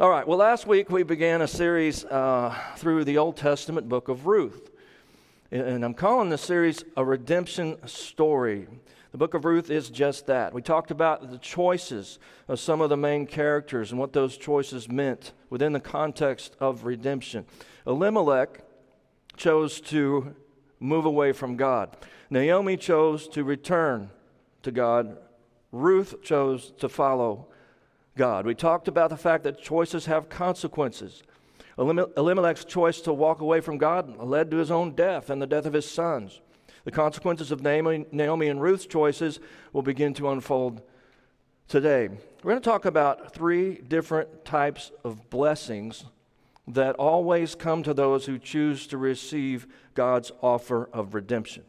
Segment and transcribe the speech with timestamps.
[0.00, 4.08] All right, well, last week we began a series uh, through the Old Testament book
[4.08, 4.70] of Ruth.
[5.50, 8.66] And I'm calling this series a redemption story.
[9.12, 10.54] The book of Ruth is just that.
[10.54, 12.18] We talked about the choices
[12.48, 16.86] of some of the main characters and what those choices meant within the context of
[16.86, 17.44] redemption.
[17.86, 18.62] Elimelech
[19.36, 20.34] chose to
[20.78, 21.94] move away from God,
[22.30, 24.08] Naomi chose to return
[24.62, 25.18] to God,
[25.72, 27.48] Ruth chose to follow
[28.16, 28.46] God.
[28.46, 31.22] We talked about the fact that choices have consequences.
[31.78, 35.64] Elimelech's choice to walk away from God led to his own death and the death
[35.66, 36.40] of his sons.
[36.84, 39.40] The consequences of Naomi and Ruth's choices
[39.72, 40.82] will begin to unfold
[41.68, 42.08] today.
[42.42, 46.04] We're going to talk about three different types of blessings
[46.68, 51.64] that always come to those who choose to receive God's offer of redemption.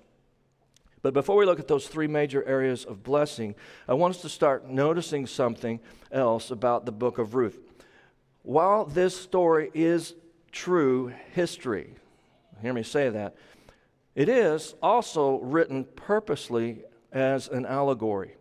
[1.02, 3.56] But before we look at those three major areas of blessing,
[3.88, 5.80] I want us to start noticing something
[6.12, 7.60] else about the book of Ruth.
[8.44, 10.14] While this story is
[10.52, 11.96] true history,
[12.62, 13.36] hear me say that,
[14.14, 18.36] it is also written purposely as an allegory.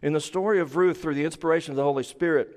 [0.00, 2.54] In the story of Ruth, through the inspiration of the Holy Spirit,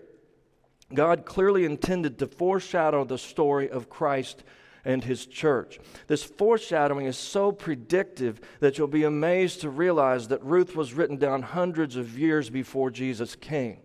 [0.93, 4.43] God clearly intended to foreshadow the story of Christ
[4.83, 5.79] and his church.
[6.07, 11.17] This foreshadowing is so predictive that you'll be amazed to realize that Ruth was written
[11.17, 13.77] down hundreds of years before Jesus came.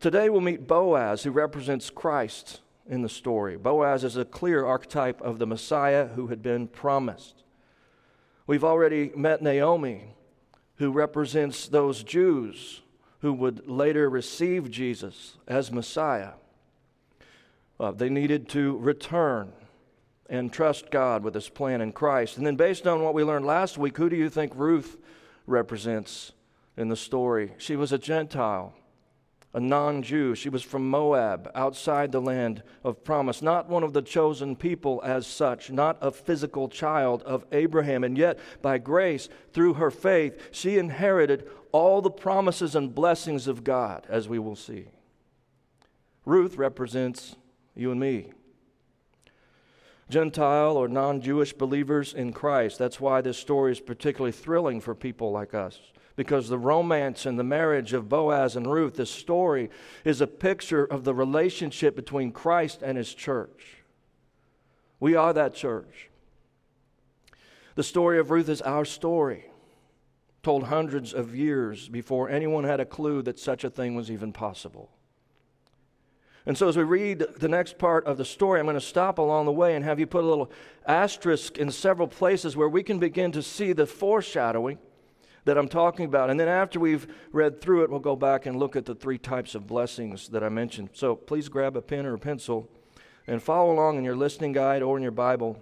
[0.00, 3.56] Today we'll meet Boaz, who represents Christ in the story.
[3.56, 7.42] Boaz is a clear archetype of the Messiah who had been promised.
[8.46, 10.14] We've already met Naomi,
[10.76, 12.82] who represents those Jews
[13.20, 16.32] who would later receive Jesus as Messiah.
[17.78, 19.52] Uh, they needed to return
[20.28, 22.36] and trust God with His plan in Christ.
[22.36, 24.96] And then, based on what we learned last week, who do you think Ruth
[25.46, 26.32] represents
[26.76, 27.52] in the story?
[27.58, 28.74] She was a Gentile,
[29.52, 30.34] a non Jew.
[30.34, 35.00] She was from Moab, outside the land of promise, not one of the chosen people
[35.04, 38.02] as such, not a physical child of Abraham.
[38.02, 43.62] And yet, by grace, through her faith, she inherited all the promises and blessings of
[43.62, 44.86] God, as we will see.
[46.24, 47.36] Ruth represents
[47.76, 48.32] you and me.
[50.08, 52.78] Gentile or non Jewish believers in Christ.
[52.78, 55.78] That's why this story is particularly thrilling for people like us.
[56.14, 59.68] Because the romance and the marriage of Boaz and Ruth, this story
[60.04, 63.82] is a picture of the relationship between Christ and his church.
[64.98, 66.08] We are that church.
[67.74, 69.50] The story of Ruth is our story,
[70.42, 74.32] told hundreds of years before anyone had a clue that such a thing was even
[74.32, 74.95] possible.
[76.46, 79.18] And so, as we read the next part of the story, I'm going to stop
[79.18, 80.50] along the way and have you put a little
[80.86, 84.78] asterisk in several places where we can begin to see the foreshadowing
[85.44, 86.30] that I'm talking about.
[86.30, 89.18] And then, after we've read through it, we'll go back and look at the three
[89.18, 90.90] types of blessings that I mentioned.
[90.92, 92.70] So, please grab a pen or a pencil
[93.26, 95.60] and follow along in your listening guide or in your Bible.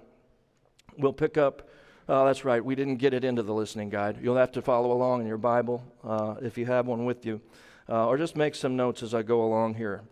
[0.99, 1.71] We'll pick up.
[2.07, 4.19] Uh, that's right, we didn't get it into the listening guide.
[4.21, 7.41] You'll have to follow along in your Bible uh, if you have one with you,
[7.89, 10.03] uh, or just make some notes as I go along here.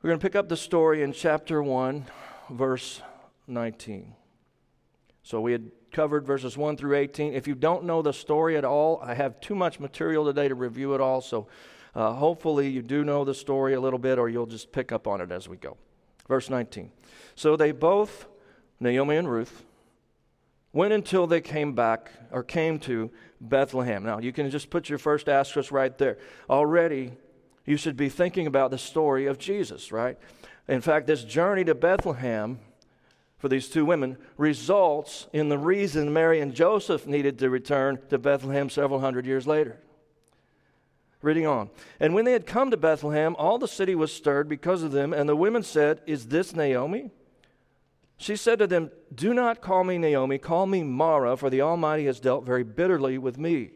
[0.00, 2.06] We're going to pick up the story in chapter 1,
[2.50, 3.02] verse
[3.48, 4.14] 19.
[5.24, 7.34] So we had covered verses 1 through 18.
[7.34, 10.54] If you don't know the story at all, I have too much material today to
[10.54, 11.20] review it all.
[11.20, 11.48] So
[11.96, 15.08] uh, hopefully you do know the story a little bit, or you'll just pick up
[15.08, 15.76] on it as we go.
[16.28, 16.92] Verse 19.
[17.34, 18.28] So they both,
[18.78, 19.64] Naomi and Ruth,
[20.72, 23.10] went until they came back or came to
[23.40, 24.04] Bethlehem.
[24.04, 26.18] Now you can just put your first asterisk right there.
[26.48, 27.14] Already
[27.68, 30.18] you should be thinking about the story of Jesus, right?
[30.68, 32.58] In fact, this journey to Bethlehem
[33.36, 38.18] for these two women results in the reason Mary and Joseph needed to return to
[38.18, 39.78] Bethlehem several hundred years later.
[41.20, 41.68] Reading on.
[42.00, 45.12] And when they had come to Bethlehem, all the city was stirred because of them,
[45.12, 47.10] and the women said, Is this Naomi?
[48.16, 52.06] She said to them, Do not call me Naomi, call me Mara, for the Almighty
[52.06, 53.72] has dealt very bitterly with me.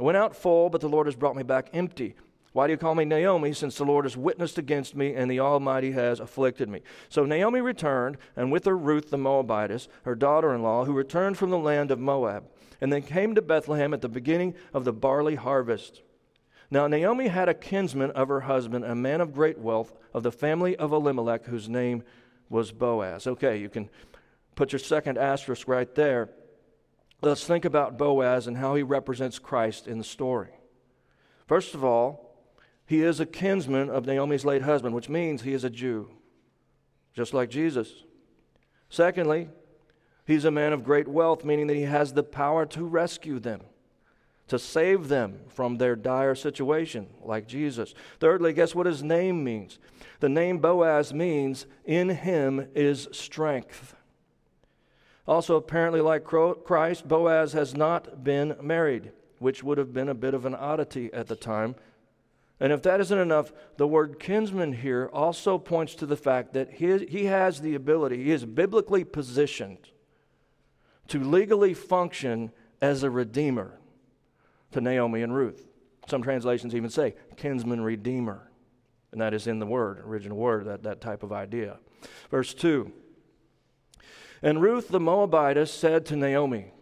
[0.00, 2.16] I went out full, but the Lord has brought me back empty.
[2.52, 5.38] Why do you call me Naomi, since the Lord has witnessed against me and the
[5.38, 6.82] Almighty has afflicted me?
[7.08, 11.38] So Naomi returned, and with her Ruth the Moabitess, her daughter in law, who returned
[11.38, 12.48] from the land of Moab,
[12.80, 16.02] and they came to Bethlehem at the beginning of the barley harvest.
[16.72, 20.32] Now Naomi had a kinsman of her husband, a man of great wealth, of the
[20.32, 22.02] family of Elimelech, whose name
[22.48, 23.28] was Boaz.
[23.28, 23.88] Okay, you can
[24.56, 26.30] put your second asterisk right there.
[27.22, 30.50] Let's think about Boaz and how he represents Christ in the story.
[31.46, 32.29] First of all,
[32.90, 36.10] he is a kinsman of Naomi's late husband, which means he is a Jew,
[37.14, 38.02] just like Jesus.
[38.88, 39.48] Secondly,
[40.26, 43.60] he's a man of great wealth, meaning that he has the power to rescue them,
[44.48, 47.94] to save them from their dire situation, like Jesus.
[48.18, 49.78] Thirdly, guess what his name means?
[50.18, 53.94] The name Boaz means, in him is strength.
[55.28, 60.34] Also, apparently, like Christ, Boaz has not been married, which would have been a bit
[60.34, 61.76] of an oddity at the time.
[62.60, 66.72] And if that isn't enough, the word kinsman here also points to the fact that
[66.72, 69.88] he, he has the ability, he is biblically positioned
[71.08, 72.52] to legally function
[72.82, 73.80] as a redeemer
[74.72, 75.66] to Naomi and Ruth.
[76.06, 78.50] Some translations even say kinsman redeemer.
[79.12, 81.78] And that is in the word, original word, that, that type of idea.
[82.30, 82.92] Verse 2
[84.42, 86.72] And Ruth the Moabitess said to Naomi,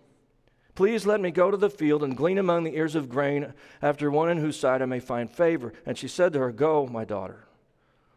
[0.79, 3.53] Please let me go to the field and glean among the ears of grain
[3.83, 5.73] after one in whose sight I may find favor.
[5.85, 7.49] And she said to her, Go, my daughter.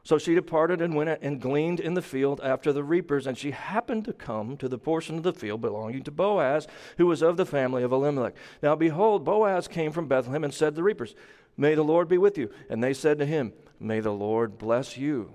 [0.04, 3.50] So she departed and went and gleaned in the field after the reapers, and she
[3.50, 6.68] happened to come to the portion of the field belonging to Boaz,
[7.00, 8.36] who was of the family of Elimelech.
[8.62, 11.16] Now behold, Boaz came from Bethlehem and said to the reapers,
[11.58, 12.52] May the Lord be with you.
[12.70, 15.32] And they said to him, May the Lord bless you.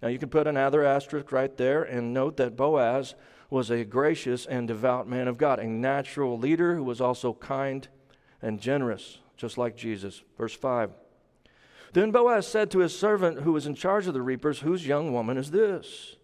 [0.00, 3.14] Now you can put another asterisk right there and note that Boaz
[3.50, 7.88] was a gracious and devout man of God, a natural leader who was also kind
[8.42, 10.22] and generous, just like Jesus.
[10.36, 10.90] Verse 5.
[11.94, 15.12] Then Boaz said to his servant who was in charge of the reapers, Whose young
[15.12, 16.16] woman is this?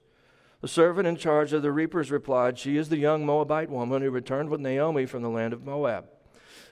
[0.60, 4.10] The servant in charge of the reapers replied, She is the young Moabite woman who
[4.10, 6.06] returned with Naomi from the land of Moab.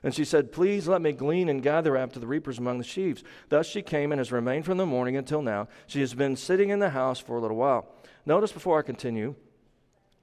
[0.03, 3.23] And she said, Please let me glean and gather after the reapers among the sheaves.
[3.49, 5.69] Thus she came and has remained from the morning until now.
[5.87, 7.87] She has been sitting in the house for a little while.
[8.27, 9.35] Notice before I continue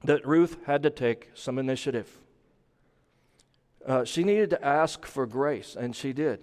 [0.04, 2.18] that Ruth had to take some initiative.
[3.86, 6.40] Uh, she needed to ask for grace, and she did.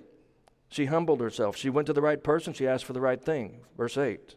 [0.70, 1.56] She humbled herself.
[1.56, 2.54] She went to the right person.
[2.54, 3.62] She asked for the right thing.
[3.78, 4.36] Verse 8.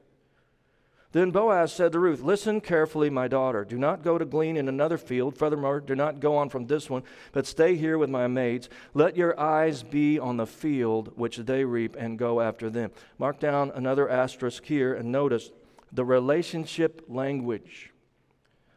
[1.12, 3.64] Then Boaz said to Ruth, Listen carefully, my daughter.
[3.64, 5.36] Do not go to glean in another field.
[5.36, 7.02] Furthermore, do not go on from this one,
[7.32, 8.68] but stay here with my maids.
[8.94, 12.92] Let your eyes be on the field which they reap and go after them.
[13.18, 15.50] Mark down another asterisk here and notice
[15.90, 17.89] the relationship language,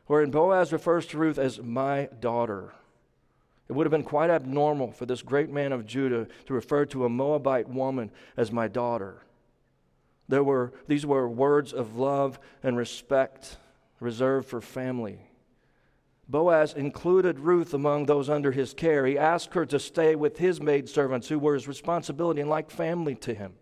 [0.07, 2.73] wherein Boaz refers to Ruth as my daughter.
[3.69, 7.05] It would have been quite abnormal for this great man of Judah to refer to
[7.05, 9.23] a Moabite woman as my daughter.
[10.27, 13.57] There were, these were words of love and respect
[13.99, 15.19] reserved for family.
[16.27, 19.05] Boaz included Ruth among those under his care.
[19.05, 23.15] He asked her to stay with his maidservants, who were his responsibility and like family
[23.15, 23.53] to him.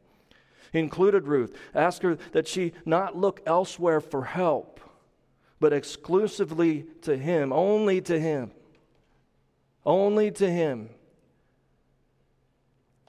[0.71, 4.79] He included Ruth, asked her that she not look elsewhere for help,
[5.61, 8.51] but exclusively to him, only to him.
[9.85, 10.89] Only to him.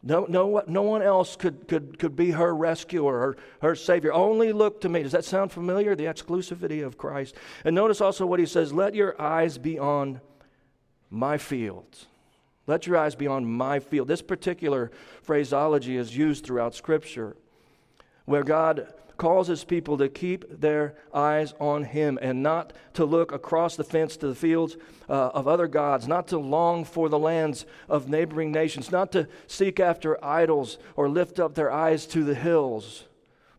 [0.02, 4.12] No, no, no one else could, could, could be her rescuer, her, her savior.
[4.12, 5.02] Only look to me.
[5.02, 5.96] Does that sound familiar?
[5.96, 7.36] The exclusivity of Christ.
[7.64, 10.20] And notice also what he says let your eyes be on
[11.08, 12.06] my fields.
[12.66, 14.08] Let your eyes be on my field.
[14.08, 14.90] This particular
[15.22, 17.34] phraseology is used throughout Scripture
[18.26, 23.76] where God causes people to keep their eyes on Him and not to look across
[23.76, 24.76] the fence to the fields
[25.08, 29.28] uh, of other gods, not to long for the lands of neighboring nations, not to
[29.46, 33.04] seek after idols or lift up their eyes to the hills,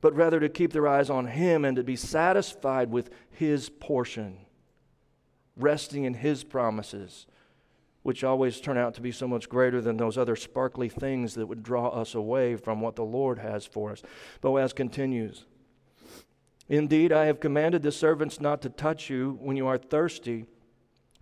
[0.01, 4.37] but rather to keep their eyes on Him and to be satisfied with His portion,
[5.55, 7.25] resting in His promises
[8.03, 11.47] which always turn out to be so much greater than those other sparkly things that
[11.47, 14.03] would draw us away from what the Lord has for us.
[14.41, 15.45] Boaz continues
[16.69, 20.45] Indeed, I have commanded the servants not to touch you when you are thirsty.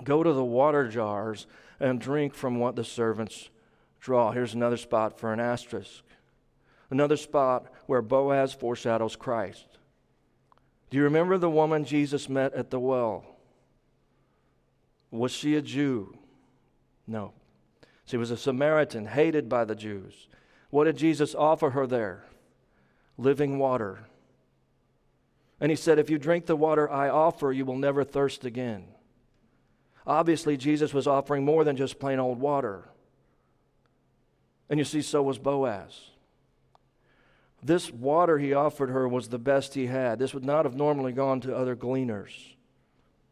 [0.03, 1.47] Go to the water jars
[1.79, 3.50] and drink from what the servants
[4.00, 4.31] draw.
[4.31, 6.03] Here's another spot for an asterisk.
[6.89, 9.79] Another spot where Boaz foreshadows Christ.
[10.89, 13.25] Do you remember the woman Jesus met at the well?
[15.09, 16.17] Was she a Jew?
[17.12, 17.34] No.
[18.06, 20.27] She was a Samaritan, hated by the Jews.
[20.70, 22.24] What did Jesus offer her there?
[23.18, 24.00] Living water.
[25.60, 28.86] And he said, If you drink the water I offer, you will never thirst again.
[30.08, 32.89] Obviously, Jesus was offering more than just plain old water.
[34.70, 36.12] And you see, so was Boaz.
[37.62, 40.18] This water he offered her was the best he had.
[40.18, 42.32] This would not have normally gone to other gleaners,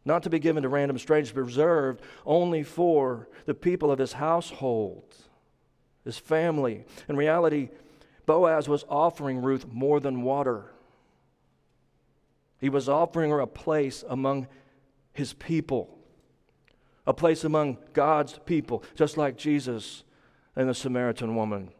[0.04, 4.14] not to be given to random strangers, but reserved only for the people of his
[4.14, 5.14] household,
[6.04, 6.84] his family.
[7.08, 7.68] In reality,
[8.26, 10.72] Boaz was offering Ruth more than water.
[12.58, 14.46] He was offering her a place among
[15.12, 15.98] his people,
[17.06, 20.04] a place among God's people, just like Jesus
[20.56, 21.70] and the Samaritan woman.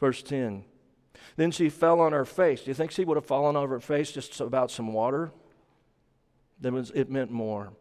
[0.00, 0.64] Verse 10
[1.36, 2.62] Then she fell on her face.
[2.62, 5.32] Do you think she would have fallen on her face just about some water?
[6.60, 7.72] That was, it meant more.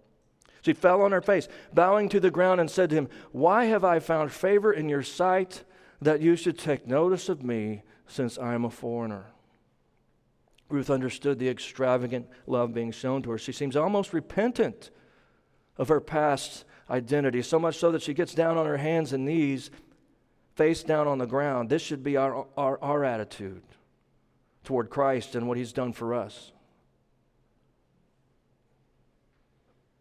[0.62, 3.84] She fell on her face, bowing to the ground, and said to him, Why have
[3.84, 5.64] I found favor in your sight
[6.02, 9.28] that you should take notice of me, since I am a foreigner?
[10.70, 13.38] Ruth understood the extravagant love being shown to her.
[13.38, 14.90] She seems almost repentant
[15.78, 19.26] of her past identity, so much so that she gets down on her hands and
[19.26, 19.72] knees,
[20.56, 21.70] face down on the ground.
[21.70, 23.64] This should be our, our, our attitude
[24.64, 26.52] toward Christ and what he's done for us.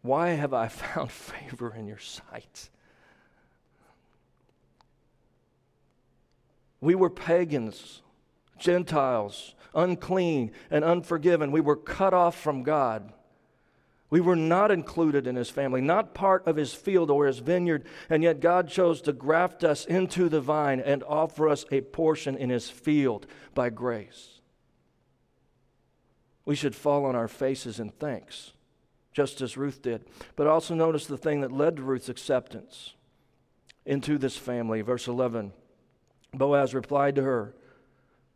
[0.01, 2.69] Why have I found favor in your sight?
[6.79, 8.01] We were pagans,
[8.57, 11.51] Gentiles, unclean and unforgiven.
[11.51, 13.13] We were cut off from God.
[14.09, 17.85] We were not included in his family, not part of his field or his vineyard,
[18.09, 22.37] and yet God chose to graft us into the vine and offer us a portion
[22.37, 24.39] in his field by grace.
[26.45, 28.53] We should fall on our faces in thanks,
[29.17, 30.05] just as Ruth did.
[30.35, 32.93] But also notice the thing that led to Ruth's acceptance
[33.83, 34.81] into this family.
[34.81, 35.53] Verse 11
[36.35, 37.55] Boaz replied to her,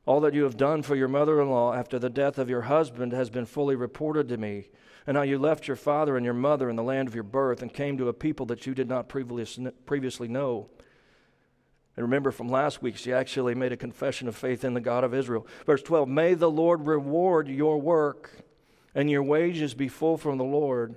[0.07, 2.63] All that you have done for your mother in law after the death of your
[2.63, 4.69] husband has been fully reported to me
[5.05, 7.61] and how you left your father and your mother in the land of your birth
[7.61, 10.67] and came to a people that you did not previously know.
[11.95, 15.03] And remember from last week, she actually made a confession of faith in the God
[15.03, 15.45] of Israel.
[15.63, 18.45] Verse 12 May the Lord reward your work
[18.93, 20.95] and your wages be full from the Lord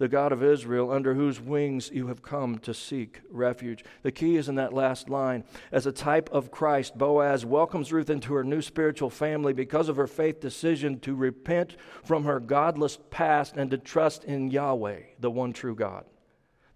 [0.00, 3.84] the God of Israel, under whose wings you have come to seek refuge.
[4.02, 5.44] The key is in that last line.
[5.70, 9.96] As a type of Christ, Boaz welcomes Ruth into her new spiritual family because of
[9.96, 15.30] her faith decision to repent from her godless past and to trust in Yahweh, the
[15.30, 16.06] one true God,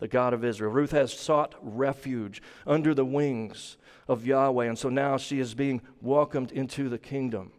[0.01, 0.71] the God of Israel.
[0.71, 5.81] Ruth has sought refuge under the wings of Yahweh, and so now she is being
[6.03, 7.53] welcomed into the kingdom.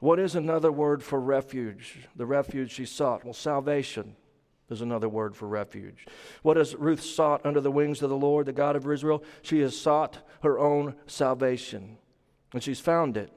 [0.00, 2.08] What is another word for refuge?
[2.14, 3.24] The refuge she sought?
[3.24, 4.14] Well, salvation
[4.70, 6.06] is another word for refuge.
[6.42, 9.24] What has Ruth sought under the wings of the Lord, the God of Israel?
[9.42, 11.98] She has sought her own salvation,
[12.52, 13.32] and she's found it.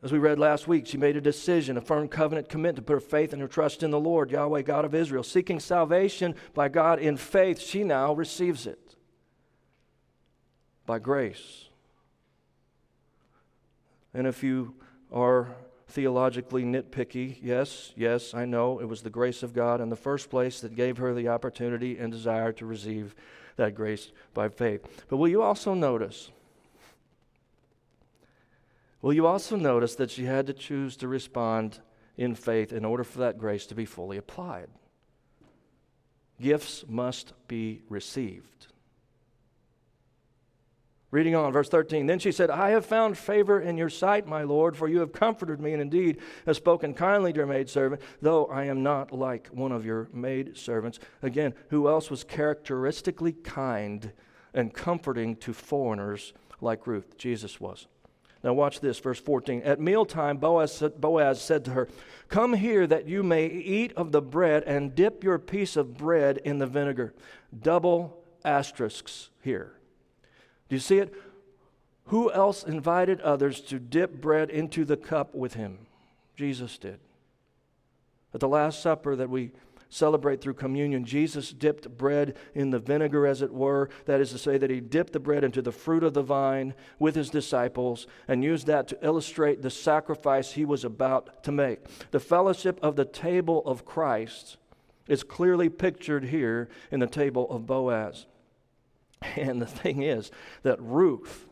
[0.00, 2.92] As we read last week, she made a decision, a firm covenant commitment to put
[2.92, 5.24] her faith and her trust in the Lord, Yahweh, God of Israel.
[5.24, 8.94] Seeking salvation by God in faith, she now receives it
[10.86, 11.67] by grace.
[14.18, 14.74] And if you
[15.12, 15.46] are
[15.86, 17.38] theologically nitpicky.
[17.40, 20.74] Yes, yes, I know it was the grace of God in the first place that
[20.74, 23.14] gave her the opportunity and desire to receive
[23.54, 25.04] that grace by faith.
[25.08, 26.32] But will you also notice?
[29.02, 31.78] Will you also notice that she had to choose to respond
[32.16, 34.68] in faith in order for that grace to be fully applied?
[36.40, 38.66] Gifts must be received.
[41.10, 42.04] Reading on, verse 13.
[42.04, 45.12] Then she said, I have found favor in your sight, my Lord, for you have
[45.12, 49.48] comforted me, and indeed have spoken kindly to your maidservant, though I am not like
[49.48, 50.98] one of your maidservants.
[51.22, 54.12] Again, who else was characteristically kind
[54.52, 57.16] and comforting to foreigners like Ruth?
[57.16, 57.86] Jesus was.
[58.44, 59.62] Now, watch this, verse 14.
[59.62, 61.88] At mealtime, Boaz, Boaz said to her,
[62.28, 66.38] Come here that you may eat of the bread and dip your piece of bread
[66.44, 67.14] in the vinegar.
[67.58, 69.77] Double asterisks here.
[70.68, 71.14] Do you see it?
[72.06, 75.86] Who else invited others to dip bread into the cup with him?
[76.36, 77.00] Jesus did.
[78.32, 79.52] At the Last Supper that we
[79.90, 83.88] celebrate through communion, Jesus dipped bread in the vinegar, as it were.
[84.04, 86.74] That is to say, that he dipped the bread into the fruit of the vine
[86.98, 91.80] with his disciples and used that to illustrate the sacrifice he was about to make.
[92.10, 94.58] The fellowship of the table of Christ
[95.08, 98.26] is clearly pictured here in the table of Boaz.
[99.36, 100.30] And the thing is
[100.62, 101.46] that Ruth,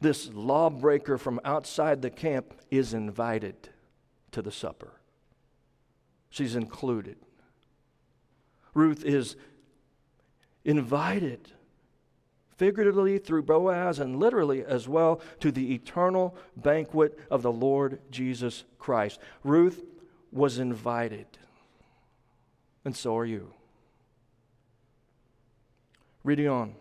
[0.00, 3.68] this lawbreaker from outside the camp, is invited
[4.32, 4.92] to the supper.
[6.30, 7.16] She's included.
[8.74, 9.36] Ruth is
[10.64, 11.52] invited,
[12.56, 18.64] figuratively through Boaz and literally as well, to the eternal banquet of the Lord Jesus
[18.78, 19.20] Christ.
[19.44, 19.84] Ruth
[20.30, 21.26] was invited,
[22.84, 23.52] and so are you.
[26.24, 26.74] Reading on.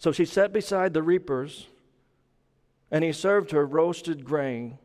[0.00, 1.66] So she sat beside the reapers,
[2.90, 4.78] and he served her roasted grain,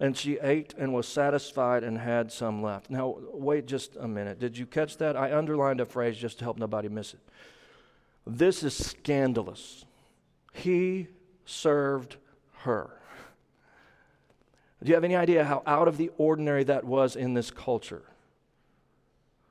[0.00, 2.88] and she ate and was satisfied and had some left.
[2.88, 4.38] Now, wait just a minute.
[4.38, 5.18] Did you catch that?
[5.18, 7.20] I underlined a phrase just to help nobody miss it.
[8.26, 9.84] This is scandalous.
[10.54, 11.08] He
[11.44, 12.16] served
[12.60, 12.98] her.
[14.82, 18.04] Do you have any idea how out of the ordinary that was in this culture?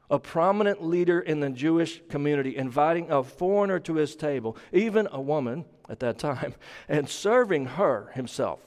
[0.10, 5.20] A prominent leader in the Jewish community, inviting a foreigner to his table, even a
[5.20, 6.54] woman at that time,
[6.88, 8.60] and serving her himself.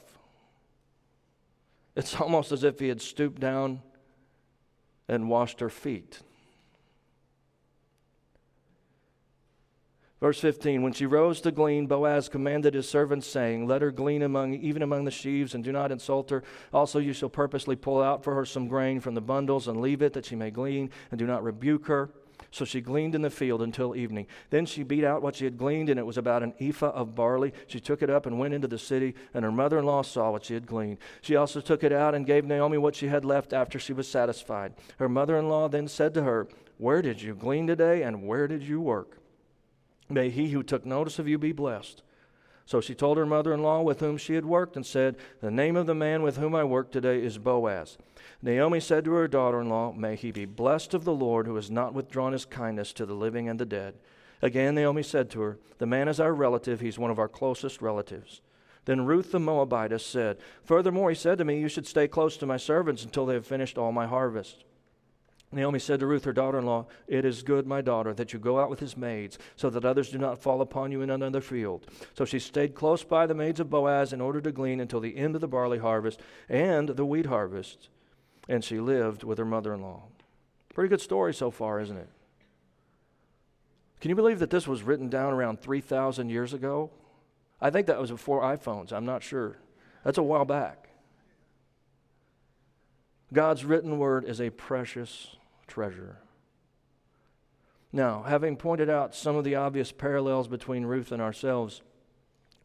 [1.95, 3.81] It's almost as if he had stooped down
[5.07, 6.19] and washed her feet.
[10.19, 14.21] Verse 15 When she rose to glean, Boaz commanded his servants, saying, Let her glean
[14.21, 16.43] among, even among the sheaves, and do not insult her.
[16.73, 20.01] Also, you shall purposely pull out for her some grain from the bundles, and leave
[20.01, 22.09] it that she may glean, and do not rebuke her.
[22.51, 24.25] So she gleaned in the field until evening.
[24.49, 27.13] Then she beat out what she had gleaned, and it was about an ephah of
[27.13, 27.53] barley.
[27.67, 30.31] She took it up and went into the city, and her mother in law saw
[30.31, 30.97] what she had gleaned.
[31.21, 34.07] She also took it out and gave Naomi what she had left after she was
[34.07, 34.73] satisfied.
[34.97, 36.47] Her mother in law then said to her,
[36.77, 39.18] Where did you glean today, and where did you work?
[40.09, 42.01] May he who took notice of you be blessed.
[42.65, 45.49] So she told her mother in law with whom she had worked and said, The
[45.49, 47.97] name of the man with whom I work today is Boaz.
[48.41, 51.55] Naomi said to her daughter in law, May he be blessed of the Lord who
[51.55, 53.95] has not withdrawn his kindness to the living and the dead.
[54.41, 57.81] Again, Naomi said to her, The man is our relative, he's one of our closest
[57.81, 58.41] relatives.
[58.85, 62.45] Then Ruth the Moabitess said, Furthermore, he said to me, You should stay close to
[62.45, 64.63] my servants until they have finished all my harvest.
[65.51, 68.39] Naomi said to Ruth, her daughter in law, It is good, my daughter, that you
[68.39, 71.41] go out with his maids, so that others do not fall upon you in another
[71.41, 71.87] field.
[72.13, 75.17] So she stayed close by the maids of Boaz in order to glean until the
[75.17, 77.89] end of the barley harvest and the wheat harvest.
[78.47, 80.03] And she lived with her mother in law.
[80.73, 82.09] Pretty good story so far, isn't it?
[84.01, 86.91] Can you believe that this was written down around 3,000 years ago?
[87.59, 88.93] I think that was before iPhones.
[88.93, 89.57] I'm not sure.
[90.03, 90.89] That's a while back.
[93.33, 95.35] God's written word is a precious
[95.69, 96.17] treasure.
[97.91, 101.81] Now, having pointed out some of the obvious parallels between Ruth and ourselves,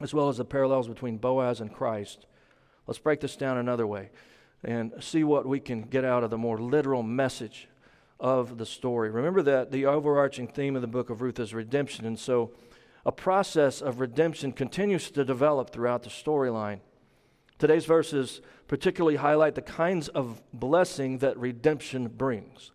[0.00, 2.26] as well as the parallels between Boaz and Christ,
[2.86, 4.10] let's break this down another way
[4.62, 7.68] and see what we can get out of the more literal message
[8.18, 9.10] of the story.
[9.10, 12.52] Remember that the overarching theme of the book of Ruth is redemption, and so
[13.06, 16.80] a process of redemption continues to develop throughout the storyline.
[17.58, 22.72] Today's verses particularly highlight the kinds of blessing that redemption brings.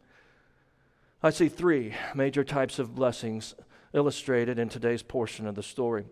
[1.22, 3.54] I see three major types of blessings
[3.94, 6.06] illustrated in today's portion of the story.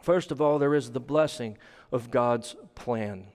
[0.00, 1.58] First of all, there is the blessing
[1.90, 3.26] of God's plan.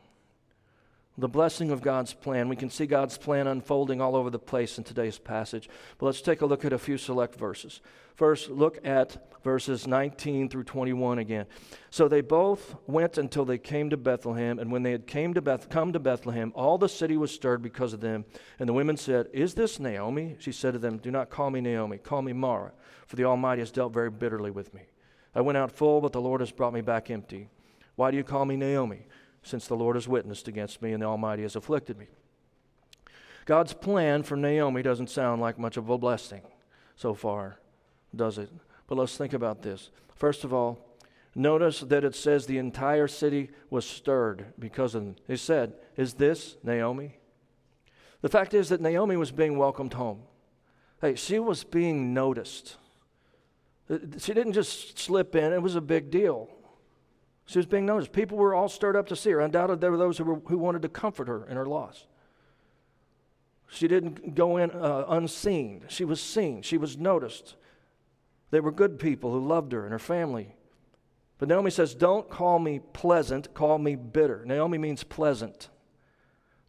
[1.18, 2.48] The blessing of God's plan.
[2.48, 5.68] We can see God's plan unfolding all over the place in today's passage.
[5.98, 7.82] But let's take a look at a few select verses.
[8.16, 11.46] First, look at verses 19 through 21 again.
[11.90, 15.42] So they both went until they came to Bethlehem, and when they had came to
[15.42, 18.26] Beth, come to Bethlehem, all the city was stirred because of them.
[18.60, 20.36] And the women said, Is this Naomi?
[20.40, 22.74] She said to them, Do not call me Naomi, call me Mara,
[23.06, 24.82] for the Almighty has dealt very bitterly with me.
[25.34, 27.48] I went out full, but the Lord has brought me back empty.
[27.96, 29.08] Why do you call me Naomi?
[29.44, 32.08] Since the Lord has witnessed against me and the Almighty has afflicted me.
[33.46, 36.42] God's plan for Naomi doesn't sound like much of a blessing
[36.98, 37.62] so far,
[38.14, 38.50] does it?
[38.88, 39.90] But let's think about this.
[40.16, 40.80] First of all,
[41.36, 45.16] notice that it says the entire city was stirred because of them.
[45.28, 47.18] It said, Is this Naomi?
[48.22, 50.24] The fact is that Naomi was being welcomed home.
[51.02, 52.78] Hey, she was being noticed.
[53.90, 56.50] Uh, she didn't just slip in, it was a big deal.
[57.46, 58.12] She was being noticed.
[58.12, 59.40] People were all stirred up to see her.
[59.40, 62.06] Undoubtedly, there were those who, were, who wanted to comfort her in her loss.
[63.70, 65.84] She didn't go in uh, unseen.
[65.88, 66.62] She was seen.
[66.62, 67.56] She was noticed.
[68.52, 70.56] They were good people who loved her and her family.
[71.38, 74.44] But Naomi says, Don't call me pleasant, call me bitter.
[74.46, 75.70] Naomi means pleasant.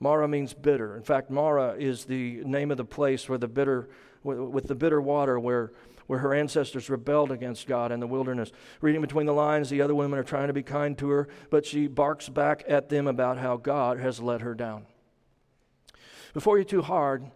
[0.01, 0.97] Mara means bitter.
[0.97, 3.89] In fact, Mara is the name of the place where the bitter,
[4.23, 5.73] with the bitter water, where,
[6.07, 8.53] where her ancestors rebelled against God in the wilderness.
[8.81, 11.67] Reading between the lines, the other women are trying to be kind to her, but
[11.67, 14.87] she barks back at them about how God has let her down.
[16.33, 17.29] Before you're too hard,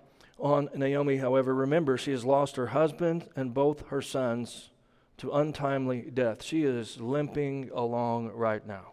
[0.43, 4.71] on Naomi, however, remember she has lost her husband and both her sons
[5.19, 6.43] to untimely death.
[6.43, 8.93] She is limping along right now.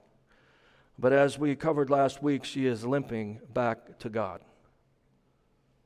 [0.97, 4.41] But as we covered last week, she is limping back to God.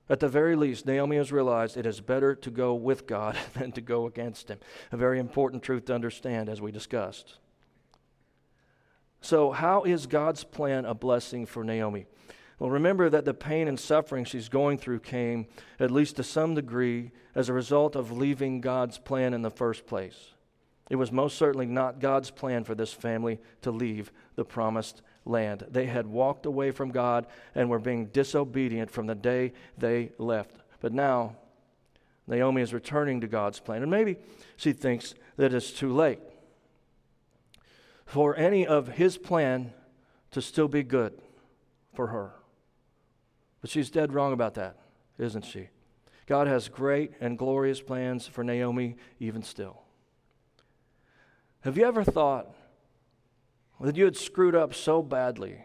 [0.10, 3.72] At the very least, Naomi has realized it is better to go with God than
[3.72, 4.60] to go against Him.
[4.92, 7.38] A very important truth to understand, as we discussed.
[9.22, 12.06] So, how is God's plan a blessing for Naomi?
[12.64, 15.48] Well, remember that the pain and suffering she's going through came,
[15.82, 19.86] at least to some degree, as a result of leaving God's plan in the first
[19.86, 20.30] place.
[20.90, 25.66] It was most certainly not God's plan for this family to leave the promised land.
[25.70, 30.56] They had walked away from God and were being disobedient from the day they left.
[30.80, 31.36] But now,
[32.28, 33.82] Naomi is returning to God's plan.
[33.82, 34.16] And maybe
[34.56, 36.22] she thinks that it's too late
[38.06, 39.74] for any of his plan
[40.32, 41.20] to still be good
[41.94, 42.36] for her.
[43.64, 44.76] But she's dead wrong about that,
[45.18, 45.70] isn't she?
[46.26, 49.84] God has great and glorious plans for Naomi even still.
[51.62, 52.54] Have you ever thought
[53.80, 55.64] that you had screwed up so badly,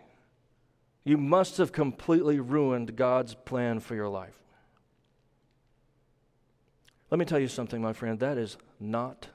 [1.02, 4.44] you must have completely ruined God's plan for your life?
[7.10, 9.26] Let me tell you something, my friend, that is not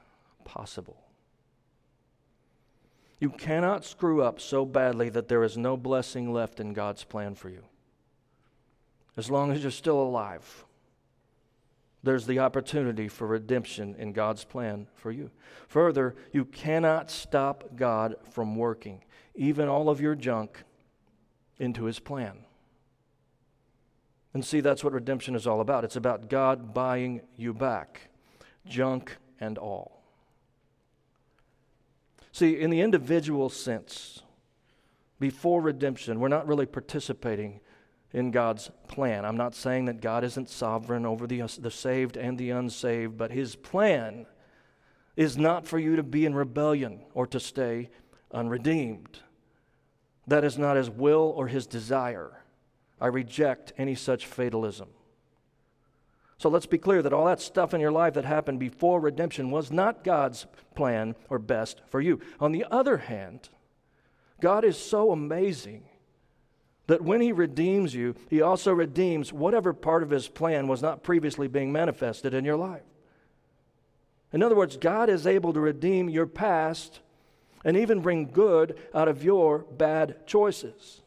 [0.46, 1.02] possible.
[3.20, 7.34] You cannot screw up so badly that there is no blessing left in God's plan
[7.34, 7.64] for you.
[9.16, 10.64] As long as you're still alive,
[12.02, 15.30] there's the opportunity for redemption in God's plan for you.
[15.68, 19.02] Further, you cannot stop God from working
[19.34, 20.62] even all of your junk
[21.58, 22.38] into his plan.
[24.32, 25.84] And see, that's what redemption is all about.
[25.84, 28.10] It's about God buying you back,
[28.66, 30.02] junk and all.
[32.32, 34.22] See, in the individual sense,
[35.20, 37.60] before redemption, we're not really participating
[38.14, 39.24] in God's plan.
[39.24, 43.32] I'm not saying that God isn't sovereign over the, the saved and the unsaved, but
[43.32, 44.26] His plan
[45.16, 47.90] is not for you to be in rebellion or to stay
[48.32, 49.18] unredeemed.
[50.28, 52.44] That is not His will or His desire.
[53.00, 54.88] I reject any such fatalism.
[56.38, 59.50] So let's be clear that all that stuff in your life that happened before redemption
[59.50, 60.46] was not God's
[60.76, 62.20] plan or best for you.
[62.38, 63.48] On the other hand,
[64.40, 65.88] God is so amazing
[66.86, 71.02] that when He redeems you, He also redeems whatever part of His plan was not
[71.02, 72.82] previously being manifested in your life.
[74.32, 77.00] In other words, God is able to redeem your past
[77.64, 81.02] and even bring good out of your bad choices.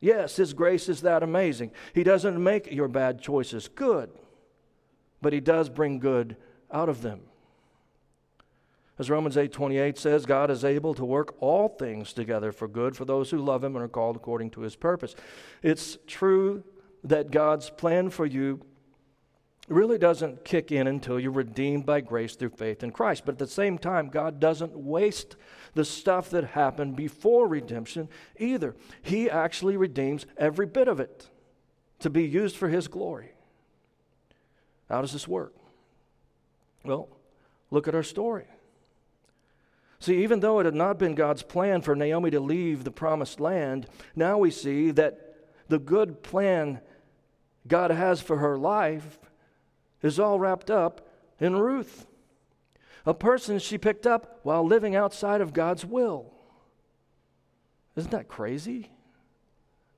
[0.00, 1.70] Yes, His grace is that amazing.
[1.94, 4.10] He doesn't make your bad choices good,
[5.22, 6.36] but He does bring good
[6.72, 7.20] out of them.
[8.98, 13.04] As Romans 8:28 says, God is able to work all things together for good for
[13.04, 15.14] those who love him and are called according to his purpose.
[15.62, 16.62] It's true
[17.02, 18.60] that God's plan for you
[19.68, 23.24] really doesn't kick in until you're redeemed by grace through faith in Christ.
[23.24, 25.36] But at the same time, God doesn't waste
[25.72, 28.76] the stuff that happened before redemption either.
[29.02, 31.30] He actually redeems every bit of it
[32.00, 33.32] to be used for His glory.
[34.88, 35.54] How does this work?
[36.84, 37.08] Well,
[37.70, 38.44] look at our story.
[40.04, 43.40] See, even though it had not been God's plan for Naomi to leave the promised
[43.40, 45.34] land, now we see that
[45.68, 46.82] the good plan
[47.66, 49.18] God has for her life
[50.02, 51.08] is all wrapped up
[51.40, 52.04] in Ruth,
[53.06, 56.34] a person she picked up while living outside of God's will.
[57.96, 58.90] Isn't that crazy?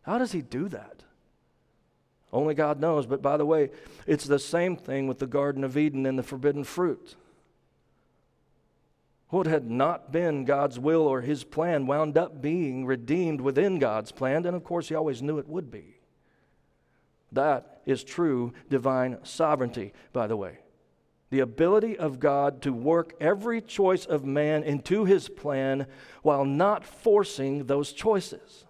[0.03, 1.03] How does he do that?
[2.33, 3.07] Only God knows.
[3.07, 3.71] But by the way,
[4.07, 7.17] it's the same thing with the Garden of Eden and the forbidden fruit.
[9.37, 14.11] What had not been God's will or his plan wound up being redeemed within God's
[14.11, 15.99] plan, and of course, he always knew it would be.
[17.33, 20.61] That is true divine sovereignty, by the way.
[21.29, 25.87] The ability of God to work every choice of man into his plan
[26.23, 28.65] while not forcing those choices.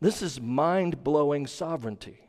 [0.00, 2.23] This is mind blowing sovereignty.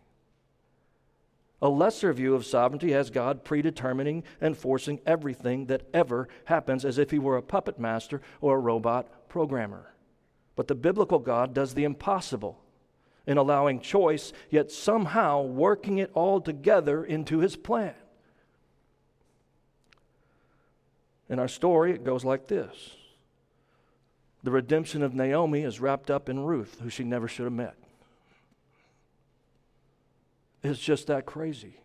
[1.66, 7.00] A lesser view of sovereignty has God predetermining and forcing everything that ever happens as
[7.00, 9.92] if he were a puppet master or a robot programmer.
[10.56, 12.62] But the biblical God does the impossible
[13.26, 17.96] in allowing choice, yet somehow working it all together into his plan.
[21.30, 22.96] In our story, it goes like this
[24.44, 27.76] The redemption of Naomi is wrapped up in Ruth, who she never should have met.
[30.66, 31.80] It's just that crazy.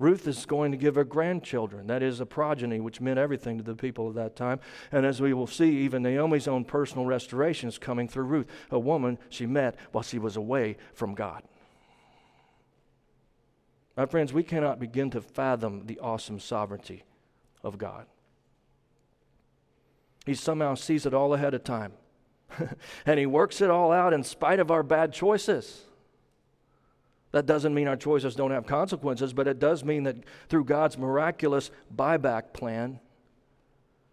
[0.00, 1.86] Ruth is going to give her grandchildren.
[1.86, 4.58] That is a progeny, which meant everything to the people of that time.
[4.90, 8.78] And as we will see, even Naomi's own personal restoration is coming through Ruth, a
[8.78, 11.42] woman she met while she was away from God.
[13.96, 17.04] My friends, we cannot begin to fathom the awesome sovereignty
[17.62, 18.06] of God.
[20.24, 21.92] He somehow sees it all ahead of time.
[23.06, 25.84] and He works it all out in spite of our bad choices.
[27.32, 30.16] That doesn't mean our choices don't have consequences, but it does mean that
[30.48, 32.98] through God's miraculous buyback plan,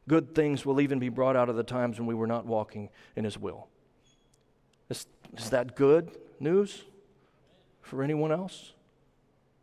[0.08, 2.90] good things will even be brought out of the times when we were not walking
[3.16, 3.68] in His will.
[4.90, 6.84] Is, is that good news
[7.82, 8.74] for anyone else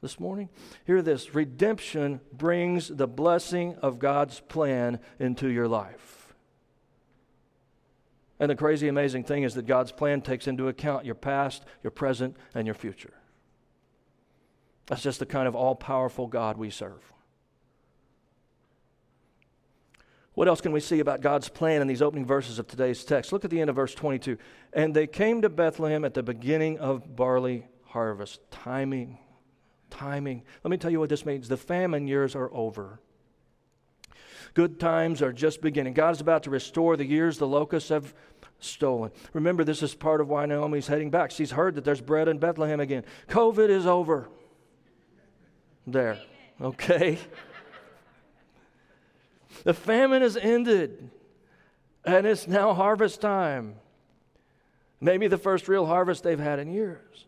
[0.02, 0.48] this morning?
[0.84, 6.34] Hear this redemption brings the blessing of God's plan into your life.
[8.40, 11.92] And the crazy, amazing thing is that God's plan takes into account your past, your
[11.92, 13.14] present, and your future.
[14.86, 17.00] That's just the kind of all powerful God we serve.
[20.34, 23.32] What else can we see about God's plan in these opening verses of today's text?
[23.32, 24.36] Look at the end of verse 22.
[24.72, 28.40] And they came to Bethlehem at the beginning of barley harvest.
[28.50, 29.18] Timing.
[29.90, 30.42] Timing.
[30.64, 31.48] Let me tell you what this means.
[31.48, 33.00] The famine years are over.
[34.54, 35.94] Good times are just beginning.
[35.94, 38.12] God is about to restore the years the locusts have
[38.58, 39.12] stolen.
[39.32, 41.30] Remember, this is part of why Naomi's heading back.
[41.30, 43.04] She's heard that there's bread in Bethlehem again.
[43.28, 44.28] COVID is over.
[45.86, 46.18] There.
[46.60, 47.18] Okay?
[49.64, 51.10] the famine has ended,
[52.04, 53.76] and it's now harvest time.
[55.00, 57.26] Maybe the first real harvest they've had in years.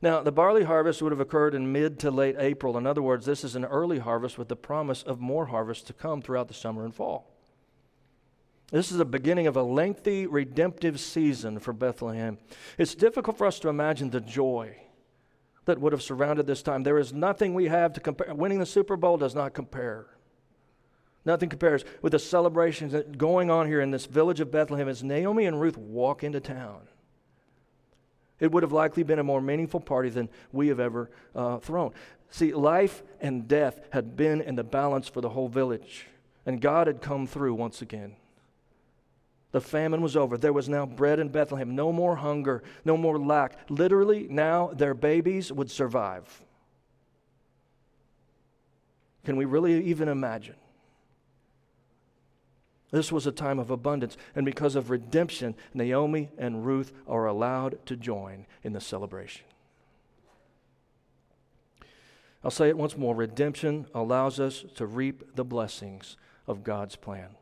[0.00, 2.76] Now, the barley harvest would have occurred in mid to late April.
[2.76, 5.92] In other words, this is an early harvest with the promise of more harvest to
[5.92, 7.28] come throughout the summer and fall.
[8.72, 12.38] This is the beginning of a lengthy redemptive season for Bethlehem.
[12.78, 14.76] It's difficult for us to imagine the joy
[15.64, 16.82] that would have surrounded this time.
[16.82, 18.34] There is nothing we have to compare.
[18.34, 20.06] Winning the Super Bowl does not compare.
[21.24, 25.04] Nothing compares with the celebrations that going on here in this village of Bethlehem as
[25.04, 26.80] Naomi and Ruth walk into town.
[28.40, 31.92] It would have likely been a more meaningful party than we have ever uh, thrown.
[32.28, 36.08] See, life and death had been in the balance for the whole village,
[36.44, 38.16] and God had come through once again.
[39.52, 40.36] The famine was over.
[40.36, 41.74] There was now bread in Bethlehem.
[41.74, 43.58] No more hunger, no more lack.
[43.70, 46.42] Literally, now their babies would survive.
[49.24, 50.56] Can we really even imagine?
[52.90, 57.84] This was a time of abundance, and because of redemption, Naomi and Ruth are allowed
[57.86, 59.46] to join in the celebration.
[62.44, 67.36] I'll say it once more redemption allows us to reap the blessings of God's plan.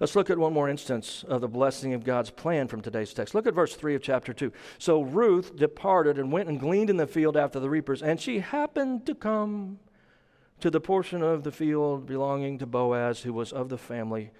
[0.00, 3.34] Let's look at one more instance of the blessing of God's plan from today's text.
[3.34, 4.52] Look at verse 3 of chapter 2.
[4.78, 8.40] So Ruth departed and went and gleaned in the field after the reapers, and she
[8.40, 9.78] happened to come
[10.60, 14.30] to the portion of the field belonging to Boaz, who was of the family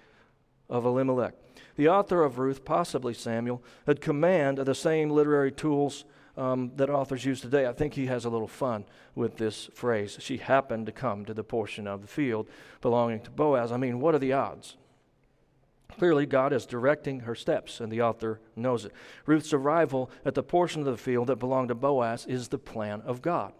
[0.69, 1.33] of Elimelech.
[1.75, 6.05] The author of Ruth, possibly Samuel, had command of the same literary tools
[6.37, 7.67] um, that authors use today.
[7.67, 10.17] I think he has a little fun with this phrase.
[10.19, 12.47] She happened to come to the portion of the field
[12.81, 13.71] belonging to Boaz.
[13.71, 14.77] I mean, what are the odds?
[15.89, 18.93] Clearly, God is directing her steps, and the author knows it.
[19.25, 23.01] Ruth's arrival at the portion of the field that belonged to Boaz is the plan
[23.01, 23.53] of God.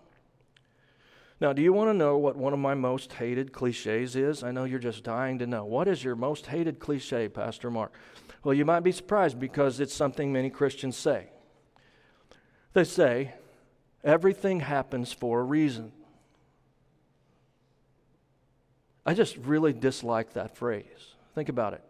[1.40, 4.44] Now, do you want to know what one of my most hated cliches is?
[4.44, 5.66] I know you're just dying to know.
[5.66, 7.94] What is your most hated cliche, Pastor Mark?
[8.44, 11.28] Well, you might be surprised because it's something many Christians say.
[12.74, 13.34] They say,
[14.04, 15.92] everything happens for a reason.
[19.06, 21.16] I just really dislike that phrase.
[21.36, 21.84] Think about it.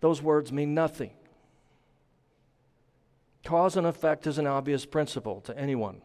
[0.00, 1.12] Those words mean nothing.
[3.44, 6.02] Cause and effect is an obvious principle to anyone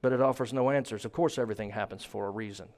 [0.00, 1.04] but it offers no answers.
[1.04, 2.68] Of course, everything happens for a reason.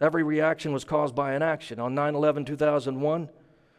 [0.00, 1.78] Every reaction was caused by an action.
[1.78, 3.30] On 9 11 2001,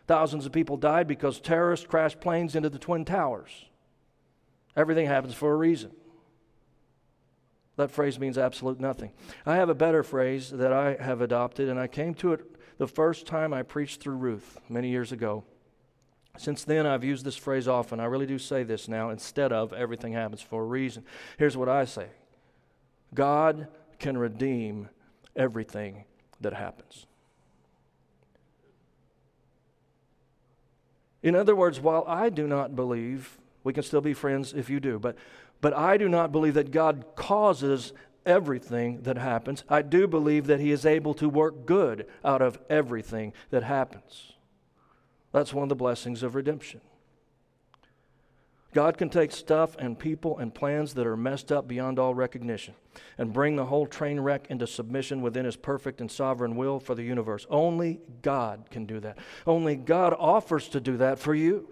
[0.08, 3.66] thousands of people died because terrorists crashed planes into the Twin Towers.
[4.76, 5.92] Everything happens for a reason.
[7.78, 9.12] That phrase means absolute nothing.
[9.46, 12.88] I have a better phrase that I have adopted, and I came to it the
[12.88, 15.44] first time I preached through Ruth many years ago.
[16.38, 18.00] Since then, I've used this phrase often.
[18.00, 21.04] I really do say this now instead of everything happens for a reason.
[21.38, 22.08] Here's what I say
[23.14, 23.68] God
[24.00, 24.90] can redeem
[25.36, 26.04] everything
[26.42, 27.06] that happens.
[31.24, 34.80] In other words, while I do not believe, we can still be friends if you
[34.80, 35.16] do, but,
[35.60, 37.94] but I do not believe that God causes
[38.26, 39.64] everything that happens.
[39.70, 44.34] I do believe that He is able to work good out of everything that happens.
[45.32, 46.82] That's one of the blessings of redemption.
[48.74, 52.74] God can take stuff and people and plans that are messed up beyond all recognition
[53.18, 56.94] and bring the whole train wreck into submission within His perfect and sovereign will for
[56.94, 57.48] the universe.
[57.50, 59.18] Only God can do that.
[59.48, 61.70] Only God offers to do that for you.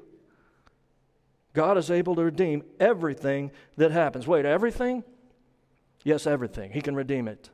[1.54, 4.26] God is able to redeem everything that happens.
[4.26, 5.04] Wait, everything?
[6.04, 6.72] Yes, everything.
[6.72, 7.50] He can redeem it.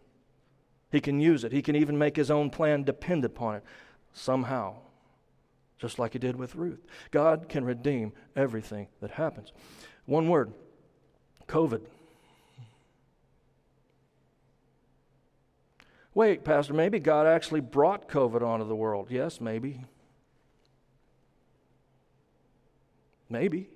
[0.91, 1.51] He can use it.
[1.51, 3.63] He can even make His own plan depend upon it
[4.11, 4.75] somehow
[5.79, 6.85] just like he did with Ruth.
[7.09, 9.53] God can redeem everything that happens.
[10.05, 10.53] One word
[11.47, 11.81] COVID.
[16.13, 19.07] Wait, Pastor, maybe God actually brought COVID onto the world.
[19.09, 19.85] Yes, maybe.
[23.29, 23.69] Maybe.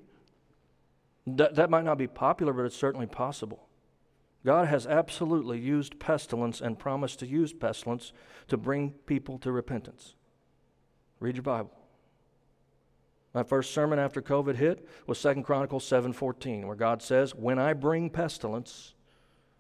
[1.26, 3.63] That, that might not be popular, but it's certainly possible.
[4.46, 8.12] God has absolutely used pestilence and promised to use pestilence
[8.48, 10.16] to bring people to repentance.
[11.20, 11.72] Read your Bible.
[13.34, 17.74] My first sermon after COVID hit was 2 Chronicles 7:14, where God says, "When I
[17.74, 18.94] bring pestilence,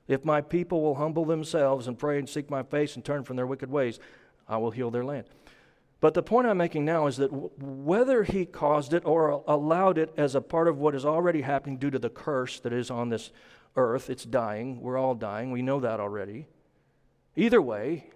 [0.07, 3.37] if my people will humble themselves and pray and seek my face and turn from
[3.37, 3.99] their wicked ways,
[4.47, 5.27] I will heal their land."
[6.01, 9.97] But the point I'm making now is that w- whether he caused it or allowed
[9.97, 12.91] it as a part of what is already happening due to the curse that is
[12.91, 13.31] on this
[13.75, 14.81] earth, it's dying.
[14.81, 15.51] We're all dying.
[15.51, 16.47] We know that already.
[17.35, 18.11] Either way,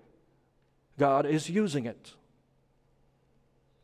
[1.00, 2.14] God is using it.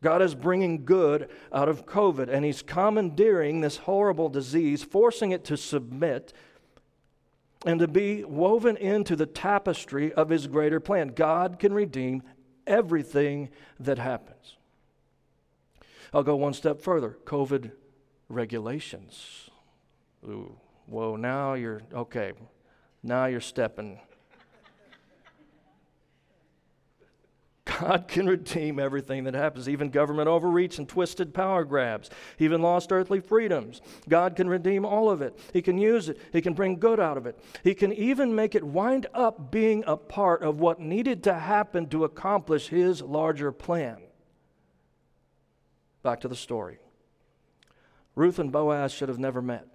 [0.01, 5.45] God is bringing good out of COVID, and He's commandeering this horrible disease, forcing it
[5.45, 6.33] to submit.
[7.65, 11.09] and to be woven into the tapestry of his greater plan.
[11.09, 12.23] God can redeem
[12.67, 14.57] everything that happens.
[16.13, 17.71] I'll go one step further COVID
[18.29, 19.49] regulations.
[20.25, 20.57] Ooh,
[20.88, 22.34] whoa, now you're, okay,
[23.02, 24.00] now you're stepping
[27.80, 32.91] God can redeem everything that happens, even government overreach and twisted power grabs, even lost
[32.91, 33.82] earthly freedoms.
[34.08, 35.38] God can redeem all of it.
[35.54, 37.39] He can use it, He can bring good out of it.
[37.63, 41.88] He can even make it wind up being a part of what needed to happen
[41.89, 43.98] to accomplish His larger plan.
[46.04, 46.80] Back to the story
[48.15, 49.67] Ruth and Boaz should have never met.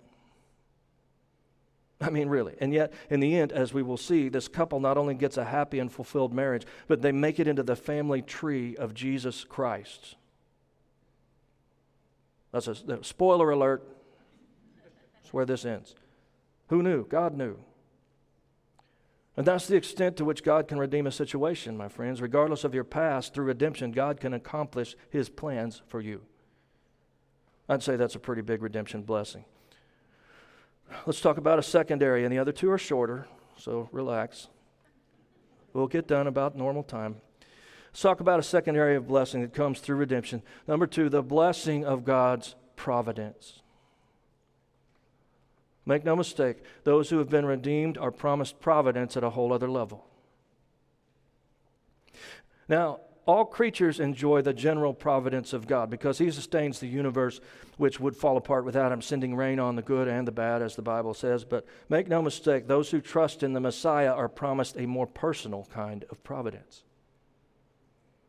[2.00, 2.54] I mean, really.
[2.60, 5.44] And yet, in the end, as we will see, this couple not only gets a
[5.44, 10.16] happy and fulfilled marriage, but they make it into the family tree of Jesus Christ.
[12.52, 13.86] That's a spoiler alert.
[15.14, 15.94] That's where this ends.
[16.68, 17.06] Who knew?
[17.06, 17.58] God knew.
[19.36, 22.20] And that's the extent to which God can redeem a situation, my friends.
[22.20, 26.22] Regardless of your past, through redemption, God can accomplish his plans for you.
[27.68, 29.44] I'd say that's a pretty big redemption blessing.
[31.06, 34.48] Let's talk about a secondary, and the other two are shorter, so relax.
[35.72, 37.16] We'll get done about normal time.
[37.90, 40.42] Let's talk about a secondary of blessing that comes through redemption.
[40.66, 43.62] Number two, the blessing of God's providence.
[45.86, 49.70] Make no mistake, those who have been redeemed are promised providence at a whole other
[49.70, 50.06] level.
[52.68, 57.40] Now, all creatures enjoy the general providence of God because He sustains the universe
[57.76, 60.74] which would fall apart without Him, sending rain on the good and the bad, as
[60.74, 61.44] the Bible says.
[61.44, 65.68] But make no mistake, those who trust in the Messiah are promised a more personal
[65.70, 66.84] kind of providence.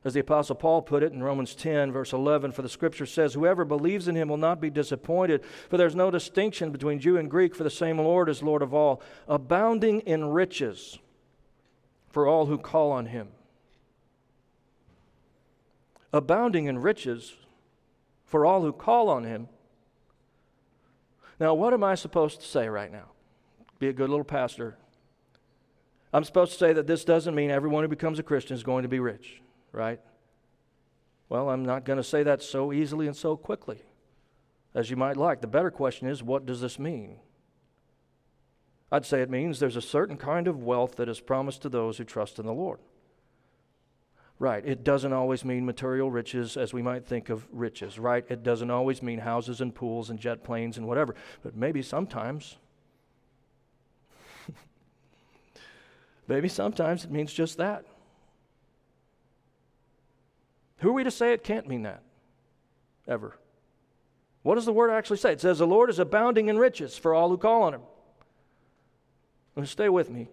[0.03, 3.33] As the Apostle Paul put it in Romans 10, verse 11, for the scripture says,
[3.33, 7.31] Whoever believes in him will not be disappointed, for there's no distinction between Jew and
[7.31, 10.99] Greek, for the same Lord is Lord of all, abounding in riches
[12.09, 13.29] for all who call on him
[16.13, 17.35] abounding in riches
[18.25, 19.47] for all who call on him.
[21.39, 23.09] Now, what am I supposed to say right now?
[23.79, 24.77] Be a good little pastor.
[26.11, 28.83] I'm supposed to say that this doesn't mean everyone who becomes a Christian is going
[28.83, 29.41] to be rich,
[29.71, 29.99] right?
[31.29, 33.83] Well, I'm not going to say that so easily and so quickly
[34.73, 35.41] as you might like.
[35.41, 37.17] The better question is what does this mean?
[38.91, 41.97] I'd say it means there's a certain kind of wealth that is promised to those
[41.97, 42.79] who trust in the Lord.
[44.39, 44.65] Right.
[44.65, 48.25] It doesn't always mean material riches as we might think of riches, right?
[48.29, 51.13] It doesn't always mean houses and pools and jet planes and whatever.
[51.43, 52.55] But maybe sometimes,
[56.27, 57.83] maybe sometimes it means just that.
[60.77, 62.01] Who are we to say it can't mean that?
[63.09, 63.35] Ever.
[64.43, 65.33] What does the word actually say?
[65.33, 67.81] It says, The Lord is abounding in riches for all who call on him.
[69.65, 70.29] Stay with me.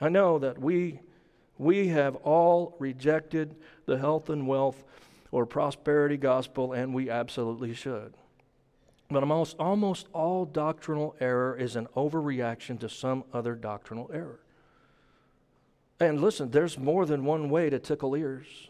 [0.00, 0.98] I know that we
[1.62, 3.54] we have all rejected
[3.86, 4.82] the health and wealth
[5.30, 8.14] or prosperity gospel, and we absolutely should.
[9.10, 14.40] But almost, almost all doctrinal error is an overreaction to some other doctrinal error.
[16.00, 18.68] And listen, there's more than one way to tickle ears.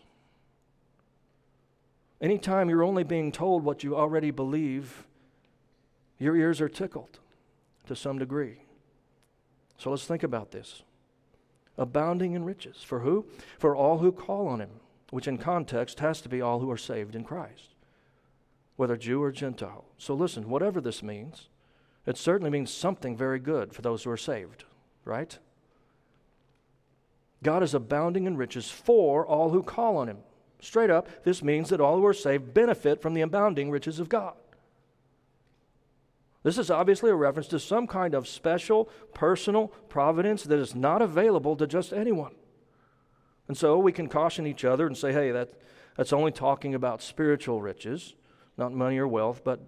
[2.20, 5.06] Anytime you're only being told what you already believe,
[6.18, 7.18] your ears are tickled
[7.86, 8.58] to some degree.
[9.78, 10.82] So let's think about this
[11.78, 12.82] abounding in riches.
[12.82, 13.26] For who?
[13.58, 14.80] For all who call on him,
[15.10, 17.74] which in context has to be all who are saved in Christ,
[18.76, 19.84] whether Jew or Gentile.
[19.98, 21.48] So listen, whatever this means,
[22.06, 24.64] it certainly means something very good for those who are saved,
[25.04, 25.38] right?
[27.42, 30.18] God is abounding in riches for all who call on him.
[30.60, 34.08] Straight up, this means that all who are saved benefit from the abounding riches of
[34.08, 34.34] God.
[36.42, 41.00] This is obviously a reference to some kind of special personal providence that is not
[41.00, 42.34] available to just anyone.
[43.48, 45.52] And so we can caution each other and say, hey, that,
[45.96, 48.14] that's only talking about spiritual riches,
[48.56, 49.42] not money or wealth.
[49.44, 49.60] But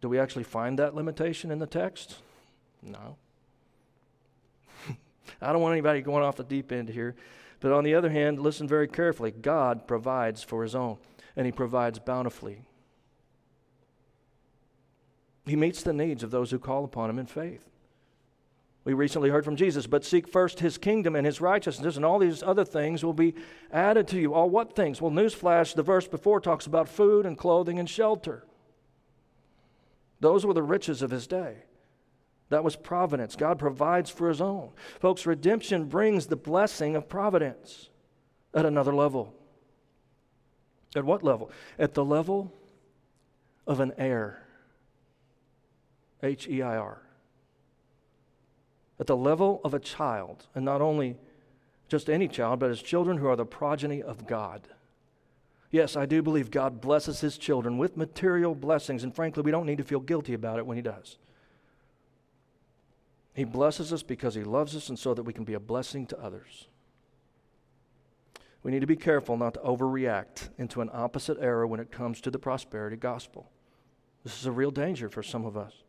[0.00, 2.16] do we actually find that limitation in the text?
[2.82, 3.16] No.
[5.40, 7.14] I don't want anybody going off the deep end here.
[7.60, 9.30] But on the other hand, listen very carefully.
[9.30, 10.98] God provides for his own,
[11.36, 12.60] and he provides bountifully.
[15.46, 17.68] He meets the needs of those who call upon him in faith.
[18.84, 22.18] We recently heard from Jesus, but seek first his kingdom and his righteousness, and all
[22.18, 23.34] these other things will be
[23.72, 24.34] added to you.
[24.34, 25.00] All what things?
[25.00, 28.44] Well, newsflash, the verse before talks about food and clothing and shelter.
[30.20, 31.56] Those were the riches of his day.
[32.50, 33.36] That was providence.
[33.36, 34.70] God provides for his own.
[35.00, 37.88] Folks, redemption brings the blessing of providence
[38.52, 39.34] at another level.
[40.94, 41.50] At what level?
[41.78, 42.52] At the level
[43.66, 44.43] of an heir.
[46.24, 47.02] H E I R.
[48.98, 51.16] at the level of a child, and not only
[51.88, 54.68] just any child, but as children who are the progeny of God.
[55.70, 59.66] Yes, I do believe God blesses his children with material blessings, and frankly, we don't
[59.66, 61.18] need to feel guilty about it when he does.
[63.34, 66.06] He blesses us because he loves us and so that we can be a blessing
[66.06, 66.68] to others.
[68.62, 72.20] We need to be careful not to overreact into an opposite error when it comes
[72.22, 73.50] to the prosperity gospel.
[74.22, 75.83] This is a real danger for some of us.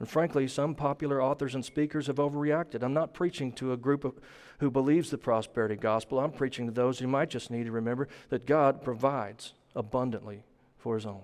[0.00, 2.82] And frankly, some popular authors and speakers have overreacted.
[2.82, 4.14] I'm not preaching to a group of,
[4.58, 6.18] who believes the prosperity gospel.
[6.18, 10.42] I'm preaching to those who might just need to remember that God provides abundantly
[10.78, 11.20] for his own.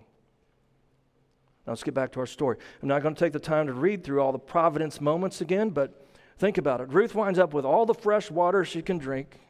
[1.66, 2.58] Now let's get back to our story.
[2.82, 5.70] I'm not going to take the time to read through all the providence moments again,
[5.70, 6.06] but
[6.38, 6.90] think about it.
[6.90, 9.40] Ruth winds up with all the fresh water she can drink,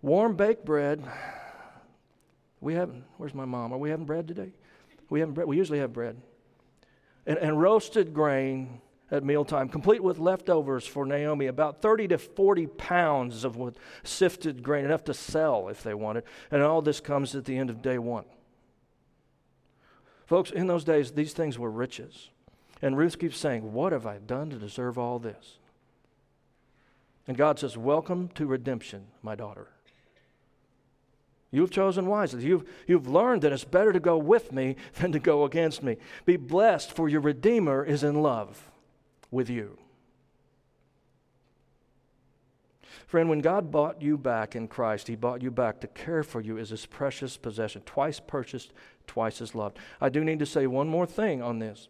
[0.00, 1.04] warm baked bread.
[2.62, 3.74] We haven't, where's my mom?
[3.74, 4.54] Are we having bread today?
[5.10, 5.46] We haven't bread.
[5.46, 6.16] We usually have bread
[7.26, 12.66] and, and roasted grain at mealtime, complete with leftovers for Naomi, about 30 to 40
[12.66, 16.24] pounds of sifted grain, enough to sell if they wanted.
[16.50, 18.24] And all this comes at the end of day one.
[20.26, 22.30] Folks, in those days, these things were riches.
[22.80, 25.58] And Ruth keeps saying, What have I done to deserve all this?
[27.26, 29.68] And God says, Welcome to redemption, my daughter.
[31.54, 32.44] You've chosen wisely.
[32.44, 35.98] You've, you've learned that it's better to go with me than to go against me.
[36.26, 38.70] Be blessed, for your Redeemer is in love
[39.30, 39.78] with you.
[43.06, 46.40] Friend, when God bought you back in Christ, He bought you back to care for
[46.40, 48.72] you as His precious possession, twice purchased,
[49.06, 49.78] twice as loved.
[50.00, 51.88] I do need to say one more thing on this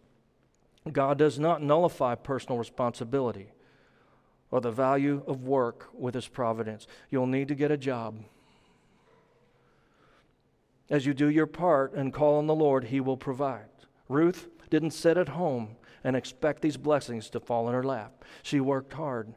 [0.92, 3.52] God does not nullify personal responsibility
[4.50, 6.86] or the value of work with His providence.
[7.08, 8.24] You'll need to get a job.
[10.90, 13.68] As you do your part and call on the Lord, He will provide.
[14.08, 18.24] Ruth didn't sit at home and expect these blessings to fall in her lap.
[18.42, 19.34] She worked hard.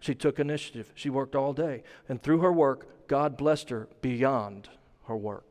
[0.00, 0.92] She took initiative.
[0.94, 1.82] She worked all day.
[2.08, 4.68] And through her work, God blessed her beyond
[5.04, 5.47] her work.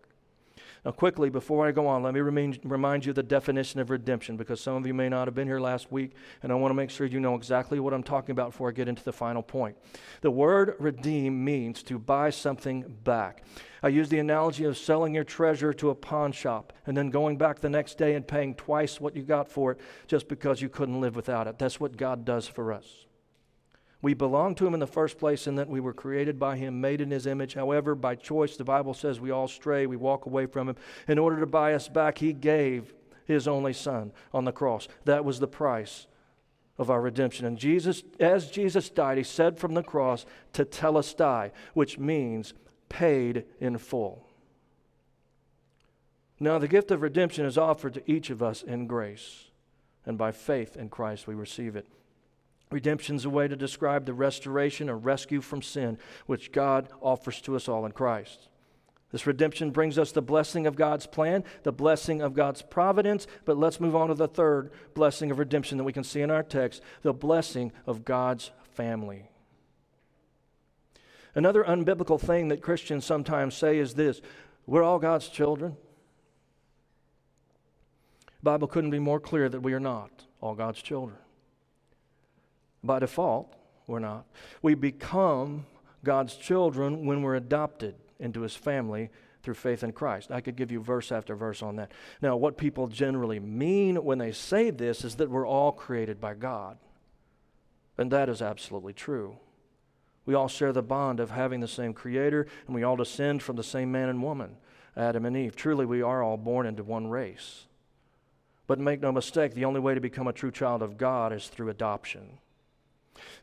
[0.86, 4.62] Now, quickly, before I go on, let me remind, you the definition of redemption because
[4.62, 6.14] some of you may not have been here last week,
[6.44, 8.72] and I want to make sure you know exactly what I'm talking about before I
[8.72, 9.76] get into the final point.
[10.22, 13.44] The word redeem means to buy something back.
[13.84, 17.38] I use the analogy of selling your treasure to a pawn shop and then going
[17.38, 20.70] back the next day and paying twice what you got for it just because you
[20.70, 21.60] couldn't live without it.
[21.60, 23.06] That's what God does for us.
[24.08, 26.80] We belong to Him in the first place in that we were created by Him,
[26.80, 27.56] made in His image.
[27.56, 30.78] However, by choice, the Bible says we all stray, we walk away from Him.
[31.10, 32.94] In order to buy us back, He gave
[33.26, 34.88] His only Son on the cross.
[35.04, 36.08] That was the price
[36.78, 37.46] of our redemption.
[37.46, 42.54] And Jesus, as Jesus died, He said from the cross, tetelestai, which means
[42.88, 44.26] paid in full.
[46.40, 49.52] Now, the gift of redemption is offered to each of us in grace,
[50.06, 51.88] and by faith in Christ we receive it.
[52.70, 57.40] Redemption is a way to describe the restoration or rescue from sin which God offers
[57.42, 58.50] to us all in Christ.
[59.12, 63.58] This redemption brings us the blessing of God's plan, the blessing of God's providence, but
[63.58, 66.44] let's move on to the third blessing of redemption that we can see in our
[66.44, 69.30] text the blessing of God's family.
[71.36, 74.22] Another unbiblical thing that Christians sometimes say is this
[74.66, 75.78] we're all God's children.
[78.26, 81.18] The Bible couldn't be more clear that we are not all God's children.
[82.84, 83.56] By default,
[83.88, 84.26] we're not.
[84.62, 85.66] We become
[86.04, 89.10] God's children when we're adopted into his family
[89.44, 90.32] through faith in Christ.
[90.32, 91.92] I could give you verse after verse on that.
[92.22, 96.34] Now, what people generally mean when they say this is that we're all created by
[96.34, 96.78] God.
[97.98, 99.38] And that is absolutely true.
[100.26, 103.56] We all share the bond of having the same Creator, and we all descend from
[103.56, 104.58] the same man and woman,
[104.96, 105.56] Adam and Eve.
[105.56, 107.66] Truly, we are all born into one race.
[108.68, 111.48] But make no mistake, the only way to become a true child of God is
[111.48, 112.40] through adoption.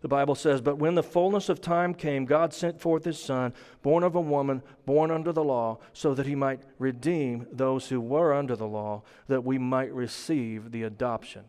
[0.01, 3.53] The Bible says, But when the fullness of time came, God sent forth his Son,
[3.83, 8.01] born of a woman, born under the law, so that he might redeem those who
[8.01, 11.45] were under the law, that we might receive the adoption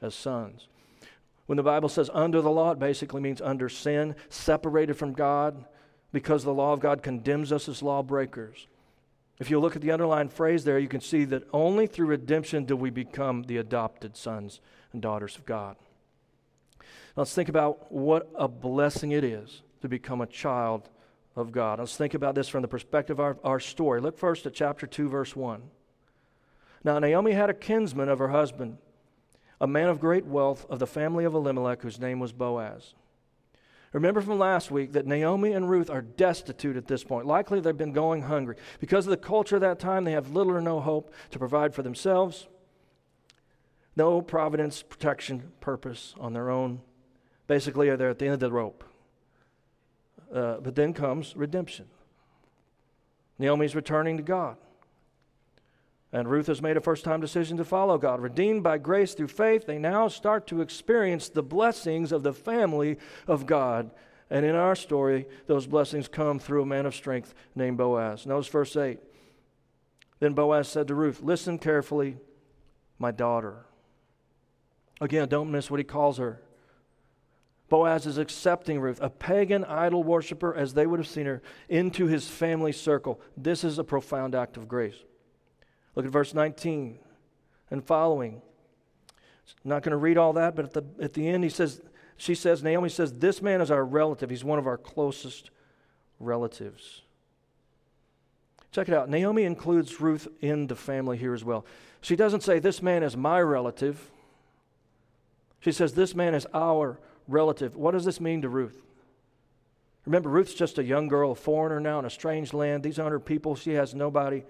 [0.00, 0.68] as sons.
[1.46, 5.64] When the Bible says under the law, it basically means under sin, separated from God,
[6.12, 8.66] because the law of God condemns us as lawbreakers.
[9.40, 12.64] If you look at the underlying phrase there, you can see that only through redemption
[12.64, 14.60] do we become the adopted sons
[14.92, 15.76] and daughters of God.
[17.16, 20.88] Let's think about what a blessing it is to become a child
[21.36, 21.78] of God.
[21.78, 24.00] Let's think about this from the perspective of our, our story.
[24.00, 25.62] Look first at chapter 2, verse 1.
[26.82, 28.78] Now, Naomi had a kinsman of her husband,
[29.60, 32.94] a man of great wealth of the family of Elimelech, whose name was Boaz.
[33.92, 37.26] Remember from last week that Naomi and Ruth are destitute at this point.
[37.26, 38.56] Likely they've been going hungry.
[38.80, 41.74] Because of the culture of that time, they have little or no hope to provide
[41.74, 42.48] for themselves,
[43.94, 46.80] no providence, protection, purpose on their own
[47.46, 48.84] Basically, they're at the end of the rope.
[50.32, 51.86] Uh, but then comes redemption.
[53.38, 54.56] Naomi's returning to God.
[56.12, 58.20] And Ruth has made a first time decision to follow God.
[58.20, 62.98] Redeemed by grace through faith, they now start to experience the blessings of the family
[63.26, 63.90] of God.
[64.30, 68.26] And in our story, those blessings come through a man of strength named Boaz.
[68.26, 69.00] Notice verse 8.
[70.20, 72.16] Then Boaz said to Ruth, Listen carefully,
[72.98, 73.66] my daughter.
[75.00, 76.40] Again, don't miss what he calls her.
[77.74, 82.06] Boaz is accepting Ruth, a pagan idol worshiper as they would have seen her, into
[82.06, 83.20] his family circle.
[83.36, 84.94] This is a profound act of grace.
[85.96, 87.00] Look at verse 19
[87.72, 88.42] and following.
[89.64, 91.80] I'm not going to read all that, but at the, at the end, he says,
[92.16, 94.30] she says, Naomi says, This man is our relative.
[94.30, 95.50] He's one of our closest
[96.20, 97.02] relatives.
[98.70, 99.08] Check it out.
[99.08, 101.66] Naomi includes Ruth in the family here as well.
[102.02, 104.12] She doesn't say, This man is my relative.
[105.58, 107.76] She says, This man is our relative.
[107.76, 108.82] What does this mean to Ruth?
[110.06, 112.82] Remember, Ruth's just a young girl, a foreigner now in a strange land.
[112.82, 113.56] These aren't her people.
[113.56, 114.44] She has nobody.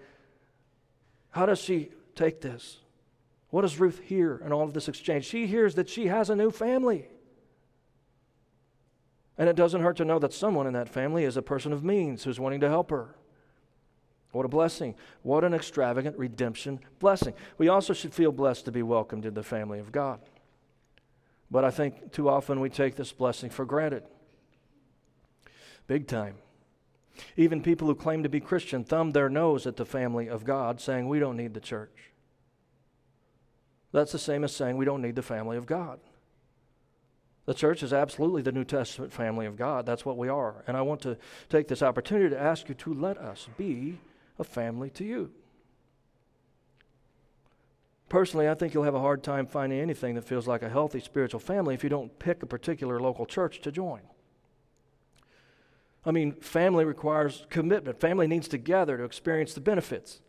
[1.30, 2.78] How does she take this?
[3.50, 5.26] What does Ruth hear in all of this exchange?
[5.26, 7.06] She hears that she has a new family.
[9.38, 11.84] And it doesn't hurt to know that someone in that family is a person of
[11.84, 13.14] means who's wanting to help her.
[14.32, 14.96] What a blessing.
[15.22, 17.34] What an extravagant redemption blessing.
[17.58, 20.18] We also should feel blessed to be welcomed in the family of God.
[21.54, 24.02] But I think too often we take this blessing for granted.
[25.86, 26.34] Big time.
[27.36, 30.80] Even people who claim to be Christian thumb their nose at the family of God,
[30.80, 32.10] saying, We don't need the church.
[33.92, 36.00] That's the same as saying we don't need the family of God.
[37.46, 39.86] The church is absolutely the New Testament family of God.
[39.86, 40.64] That's what we are.
[40.66, 41.16] And I want to
[41.48, 44.00] take this opportunity to ask you to let us be
[44.40, 45.30] a family to you.
[48.14, 51.00] Personally, I think you'll have a hard time finding anything that feels like a healthy
[51.00, 54.02] spiritual family if you don't pick a particular local church to join.
[56.06, 57.98] I mean, family requires commitment.
[57.98, 60.20] Family needs to gather to experience the benefits.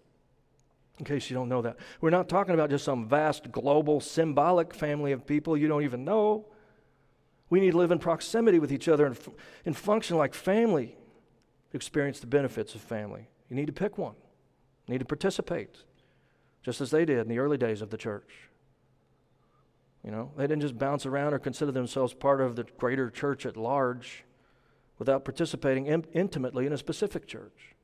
[0.97, 4.73] In case you don't know that, we're not talking about just some vast, global, symbolic
[4.73, 6.47] family of people you don't even know.
[7.51, 9.29] We need to live in proximity with each other and, f-
[9.63, 10.97] and function like family
[11.71, 13.27] experience the benefits of family.
[13.47, 14.15] You need to pick one,
[14.87, 15.83] you need to participate,
[16.65, 18.49] just as they did in the early days of the church.
[20.03, 23.45] You know, they didn't just bounce around or consider themselves part of the greater church
[23.45, 24.23] at large
[24.97, 27.75] without participating in, intimately in a specific church.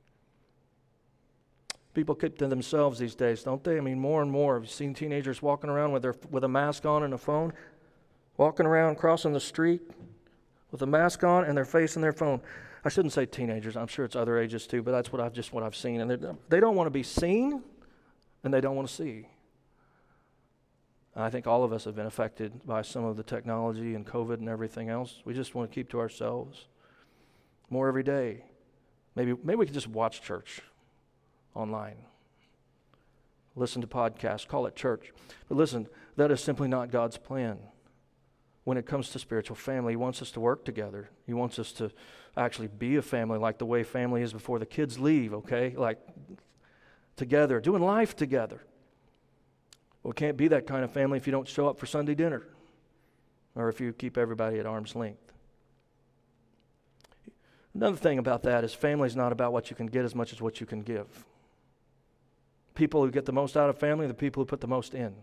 [1.93, 3.77] People keep to themselves these days, don't they?
[3.77, 4.55] I mean, more and more.
[4.55, 7.53] Have you seen teenagers walking around with, their, with a mask on and a phone?
[8.37, 9.81] Walking around, crossing the street
[10.71, 12.41] with a mask on and their face in their phone.
[12.83, 13.77] I shouldn't say teenagers.
[13.77, 16.01] I'm sure it's other ages too, but that's what I've just what I've seen.
[16.01, 17.61] And they don't want to be seen,
[18.43, 19.27] and they don't want to see.
[21.15, 24.35] I think all of us have been affected by some of the technology and COVID
[24.35, 25.21] and everything else.
[25.25, 26.67] We just want to keep to ourselves
[27.69, 28.45] more every day.
[29.15, 30.61] Maybe, maybe we could just watch church
[31.53, 31.97] online,
[33.57, 35.11] listen to podcasts, call it church.
[35.49, 37.59] But listen, that is simply not God's plan
[38.63, 39.93] when it comes to spiritual family.
[39.93, 41.91] He wants us to work together, He wants us to
[42.37, 45.73] actually be a family like the way family is before the kids leave, okay?
[45.75, 45.99] Like
[47.15, 48.61] together, doing life together.
[50.03, 52.15] Well, it can't be that kind of family if you don't show up for Sunday
[52.15, 52.43] dinner
[53.55, 55.31] or if you keep everybody at arm's length.
[57.73, 60.33] Another thing about that is family is not about what you can get as much
[60.33, 61.25] as what you can give.
[62.75, 64.93] People who get the most out of family are the people who put the most
[64.93, 65.13] in.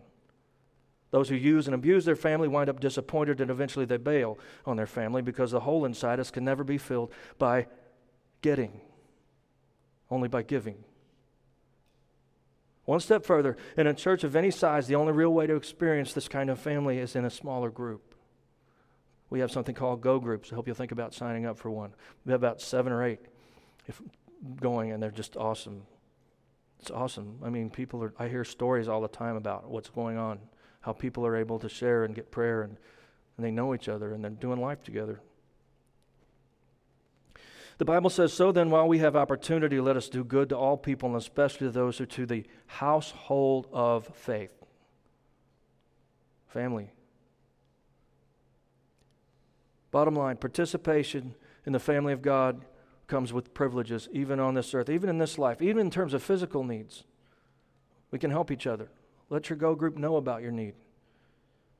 [1.11, 4.77] Those who use and abuse their family wind up disappointed and eventually they bail on
[4.77, 7.67] their family because the hole inside us can never be filled by
[8.41, 8.79] getting,
[10.09, 10.83] only by giving.
[12.89, 16.13] One step further, in a church of any size, the only real way to experience
[16.13, 18.09] this kind of family is in a smaller group
[19.29, 20.51] we have something called Go Groups.
[20.51, 21.93] I hope you'll think about signing up for one.
[22.25, 23.19] We have about seven or eight
[23.87, 24.01] if
[24.59, 25.83] going, and they're just awesome.
[26.79, 27.39] It's awesome.
[27.43, 30.39] I mean, people are, I hear stories all the time about what's going on,
[30.81, 32.77] how people are able to share and get prayer, and,
[33.37, 35.21] and they know each other, and they're doing life together.
[37.79, 40.75] The Bible says, So then, while we have opportunity, let us do good to all
[40.77, 44.51] people, and especially to those who are to the household of faith.
[46.47, 46.91] Family.
[49.91, 52.65] Bottom line participation in the family of God
[53.07, 56.21] comes with privileges, even on this earth, even in this life, even in terms of
[56.21, 57.05] physical needs.
[58.11, 58.89] We can help each other.
[59.29, 60.73] Let your go group know about your need.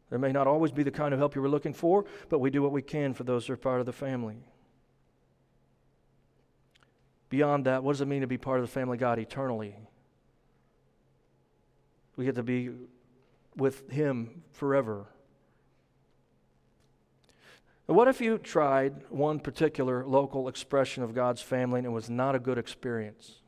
[0.10, 2.50] There may not always be the kind of help you were looking for, but we
[2.50, 4.38] do what we can for those who are part of the family.
[7.30, 9.76] Beyond that, what does it mean to be part of the family of God eternally?
[12.16, 12.72] We get to be
[13.56, 15.08] with Him forever.
[17.86, 22.36] What if you tried one particular local expression of God's family and it was not
[22.36, 23.42] a good experience?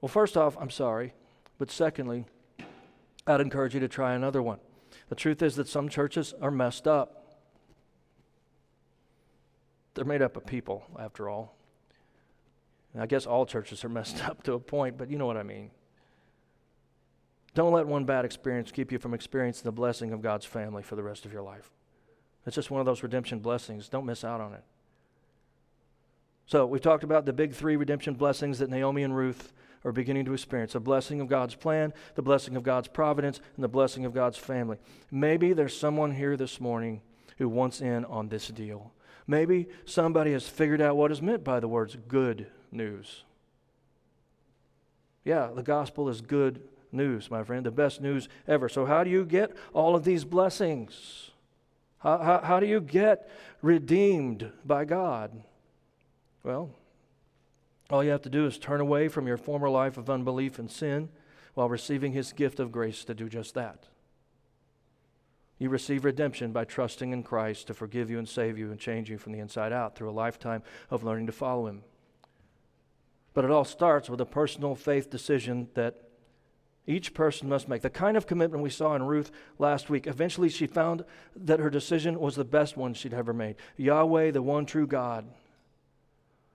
[0.00, 1.14] Well, first off, I'm sorry.
[1.58, 2.24] But secondly,
[3.26, 4.58] I'd encourage you to try another one.
[5.08, 7.17] The truth is that some churches are messed up.
[9.98, 11.56] They're made up of people, after all.
[12.94, 15.36] And I guess all churches are messed up to a point, but you know what
[15.36, 15.72] I mean.
[17.56, 20.94] Don't let one bad experience keep you from experiencing the blessing of God's family for
[20.94, 21.72] the rest of your life.
[22.46, 23.88] It's just one of those redemption blessings.
[23.88, 24.62] Don't miss out on it.
[26.46, 29.52] So, we've talked about the big three redemption blessings that Naomi and Ruth
[29.84, 33.64] are beginning to experience the blessing of God's plan, the blessing of God's providence, and
[33.64, 34.78] the blessing of God's family.
[35.10, 37.02] Maybe there's someone here this morning
[37.38, 38.92] who wants in on this deal.
[39.30, 43.24] Maybe somebody has figured out what is meant by the words good news.
[45.22, 48.70] Yeah, the gospel is good news, my friend, the best news ever.
[48.70, 51.30] So, how do you get all of these blessings?
[51.98, 55.42] How, how, how do you get redeemed by God?
[56.42, 56.70] Well,
[57.90, 60.70] all you have to do is turn away from your former life of unbelief and
[60.70, 61.10] sin
[61.52, 63.88] while receiving His gift of grace to do just that.
[65.58, 69.10] You receive redemption by trusting in Christ to forgive you and save you and change
[69.10, 71.82] you from the inside out through a lifetime of learning to follow Him.
[73.34, 76.08] But it all starts with a personal faith decision that
[76.86, 77.82] each person must make.
[77.82, 80.06] The kind of commitment we saw in Ruth last week.
[80.06, 81.04] Eventually, she found
[81.36, 83.56] that her decision was the best one she'd ever made.
[83.76, 85.26] Yahweh, the one true God,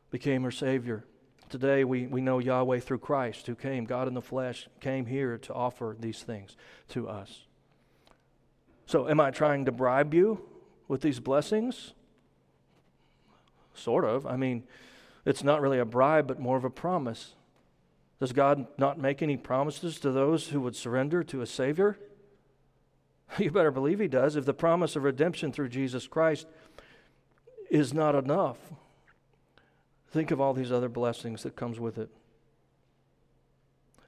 [0.10, 1.06] became her Savior.
[1.50, 5.38] Today, we, we know Yahweh through Christ, who came, God in the flesh, came here
[5.38, 6.58] to offer these things
[6.90, 7.42] to us.
[8.86, 10.42] So, am I trying to bribe you
[10.88, 11.94] with these blessings?
[13.74, 14.26] Sort of.
[14.26, 14.64] I mean,
[15.26, 17.36] it's not really a bribe, but more of a promise.
[18.20, 21.98] Does God not make any promises to those who would surrender to a Savior?
[23.40, 24.36] You better believe He does.
[24.36, 26.46] If the promise of redemption through Jesus Christ
[27.72, 28.58] is not enough,
[30.12, 32.12] think of all these other blessings that comes with it.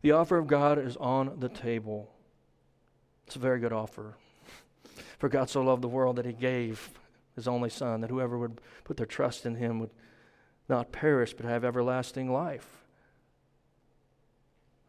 [0.03, 2.11] The offer of God is on the table.
[3.25, 4.15] It's a very good offer.
[5.17, 6.89] For God so loved the world that he gave
[7.35, 9.91] his only Son, that whoever would put their trust in him would
[10.69, 12.85] not perish but have everlasting life.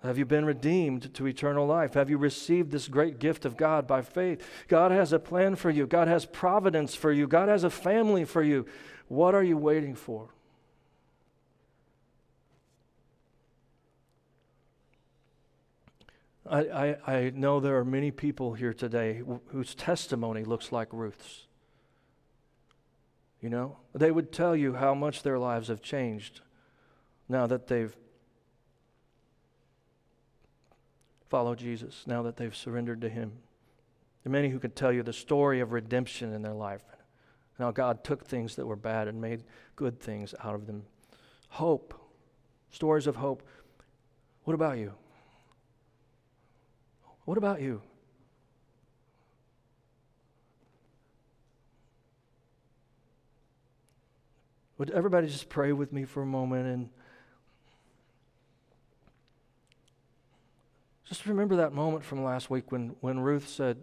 [0.03, 1.95] Have you been redeemed to eternal life?
[1.95, 4.47] Have you received this great gift of God by faith?
[4.69, 5.87] God has a plan for you.
[5.87, 7.27] God has providence for you.
[7.27, 8.67] God has a family for you.
[9.09, 10.29] What are you waiting for?
[16.49, 21.47] I, I, I know there are many people here today whose testimony looks like Ruth's.
[23.41, 26.41] You know, they would tell you how much their lives have changed
[27.29, 27.95] now that they've
[31.29, 33.33] followed Jesus now that they've surrendered to Him.
[34.23, 36.83] There are many who could tell you the story of redemption in their life.
[37.59, 39.45] How God took things that were bad and made
[39.77, 40.85] good things out of them.
[41.49, 41.95] Hope,
[42.71, 43.43] stories of hope.
[44.45, 44.93] What about you?
[47.27, 47.83] What about you?
[54.79, 56.89] Would everybody just pray with me for a moment and
[61.09, 63.79] Just remember that moment from last week when, when Ruth said,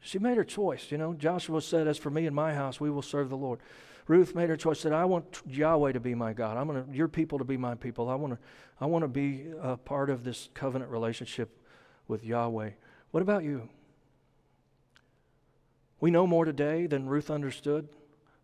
[0.00, 0.92] she made her choice.
[0.92, 3.58] You know, Joshua said, As for me and my house, we will serve the Lord.
[4.06, 6.56] Ruth made her choice, said, I want Yahweh to be my God.
[6.56, 8.08] I want your people to be my people.
[8.08, 8.38] I want to,
[8.80, 11.61] I want to be a part of this covenant relationship
[12.08, 12.70] with Yahweh.
[13.10, 13.68] What about you?
[16.00, 17.88] We know more today than Ruth understood.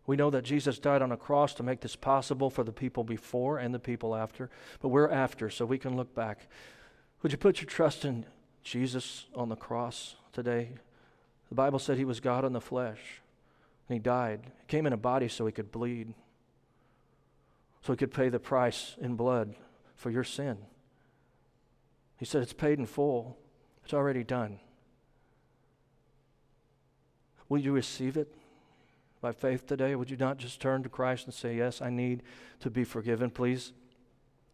[0.07, 3.03] We know that Jesus died on a cross to make this possible for the people
[3.03, 4.49] before and the people after,
[4.81, 6.47] but we're after, so we can look back.
[7.21, 8.25] Would you put your trust in
[8.63, 10.77] Jesus on the cross today?
[11.49, 13.21] The Bible said he was God in the flesh,
[13.87, 14.41] and he died.
[14.61, 16.13] He came in a body so he could bleed,
[17.81, 19.53] so he could pay the price in blood
[19.95, 20.57] for your sin.
[22.17, 23.37] He said, It's paid in full,
[23.89, 24.59] it's already done.
[27.49, 28.31] Will you receive it
[29.19, 29.95] by faith today?
[29.95, 32.21] Would you not just turn to Christ and say, Yes, I need
[32.59, 33.31] to be forgiven?
[33.31, 33.73] Please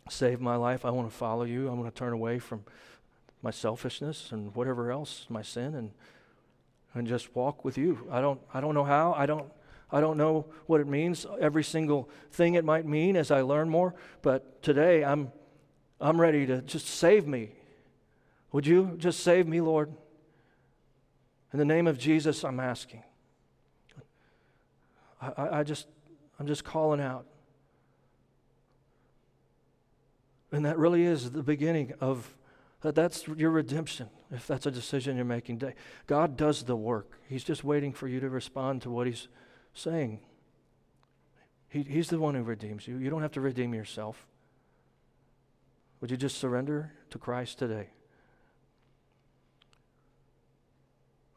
[0.10, 0.86] save my life.
[0.86, 1.68] I want to follow you.
[1.70, 2.64] I want to turn away from
[3.42, 5.92] my selfishness and whatever else, my sin, and
[6.94, 8.08] and just walk with you.
[8.10, 9.16] I don't I don't know how.
[9.18, 9.52] I don't
[9.92, 11.26] I don't know what it means.
[11.42, 13.96] Every single thing it might mean as I learn more.
[14.22, 15.34] But today I'm
[16.00, 17.52] I'm ready to just save me.
[18.56, 19.92] Would you just save me, Lord?
[21.52, 23.04] In the name of Jesus, I'm asking.
[25.22, 25.88] I, I just
[26.40, 27.26] I'm just calling out.
[30.54, 32.34] And that really is the beginning of
[32.80, 35.76] that That's your redemption, if that's a decision you're making today.
[36.08, 37.20] God does the work.
[37.28, 39.28] He's just waiting for you to respond to what He's
[39.74, 40.22] saying.
[41.68, 43.00] He, he's the one who redeems you.
[43.00, 44.26] You don't have to redeem yourself.
[46.00, 47.90] Would you just surrender to Christ today?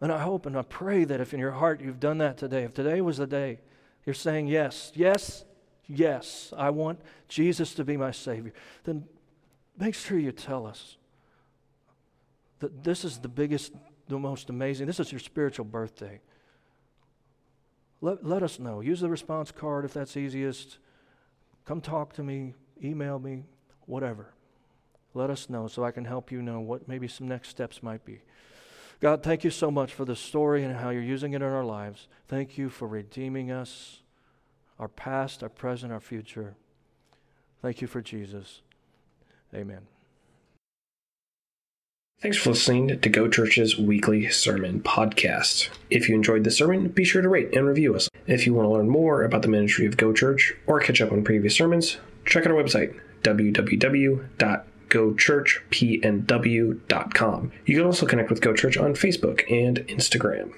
[0.00, 2.64] And I hope and I pray that if in your heart you've done that today,
[2.64, 3.60] if today was the day
[4.06, 5.44] you're saying, Yes, yes,
[5.86, 8.52] yes, I want Jesus to be my Savior,
[8.84, 9.04] then
[9.78, 10.96] make sure you tell us
[12.60, 13.72] that this is the biggest,
[14.08, 16.20] the most amazing, this is your spiritual birthday.
[18.00, 18.80] Let, let us know.
[18.80, 20.78] Use the response card if that's easiest.
[21.64, 23.44] Come talk to me, email me,
[23.86, 24.32] whatever.
[25.14, 28.04] Let us know so I can help you know what maybe some next steps might
[28.04, 28.22] be.
[29.00, 31.64] God, thank you so much for the story and how you're using it in our
[31.64, 32.08] lives.
[32.26, 34.00] Thank you for redeeming us,
[34.78, 36.56] our past, our present, our future.
[37.62, 38.62] Thank you for Jesus.
[39.54, 39.86] Amen.
[42.20, 45.68] Thanks for listening to Go Church's weekly sermon podcast.
[45.88, 48.08] If you enjoyed the sermon, be sure to rate and review us.
[48.26, 51.12] If you want to learn more about the ministry of Go Church or catch up
[51.12, 52.98] on previous sermons, check out our website,
[54.88, 57.52] www.gochurchpnw.com.
[57.66, 60.52] You can also connect with Go Church on Facebook and Instagram.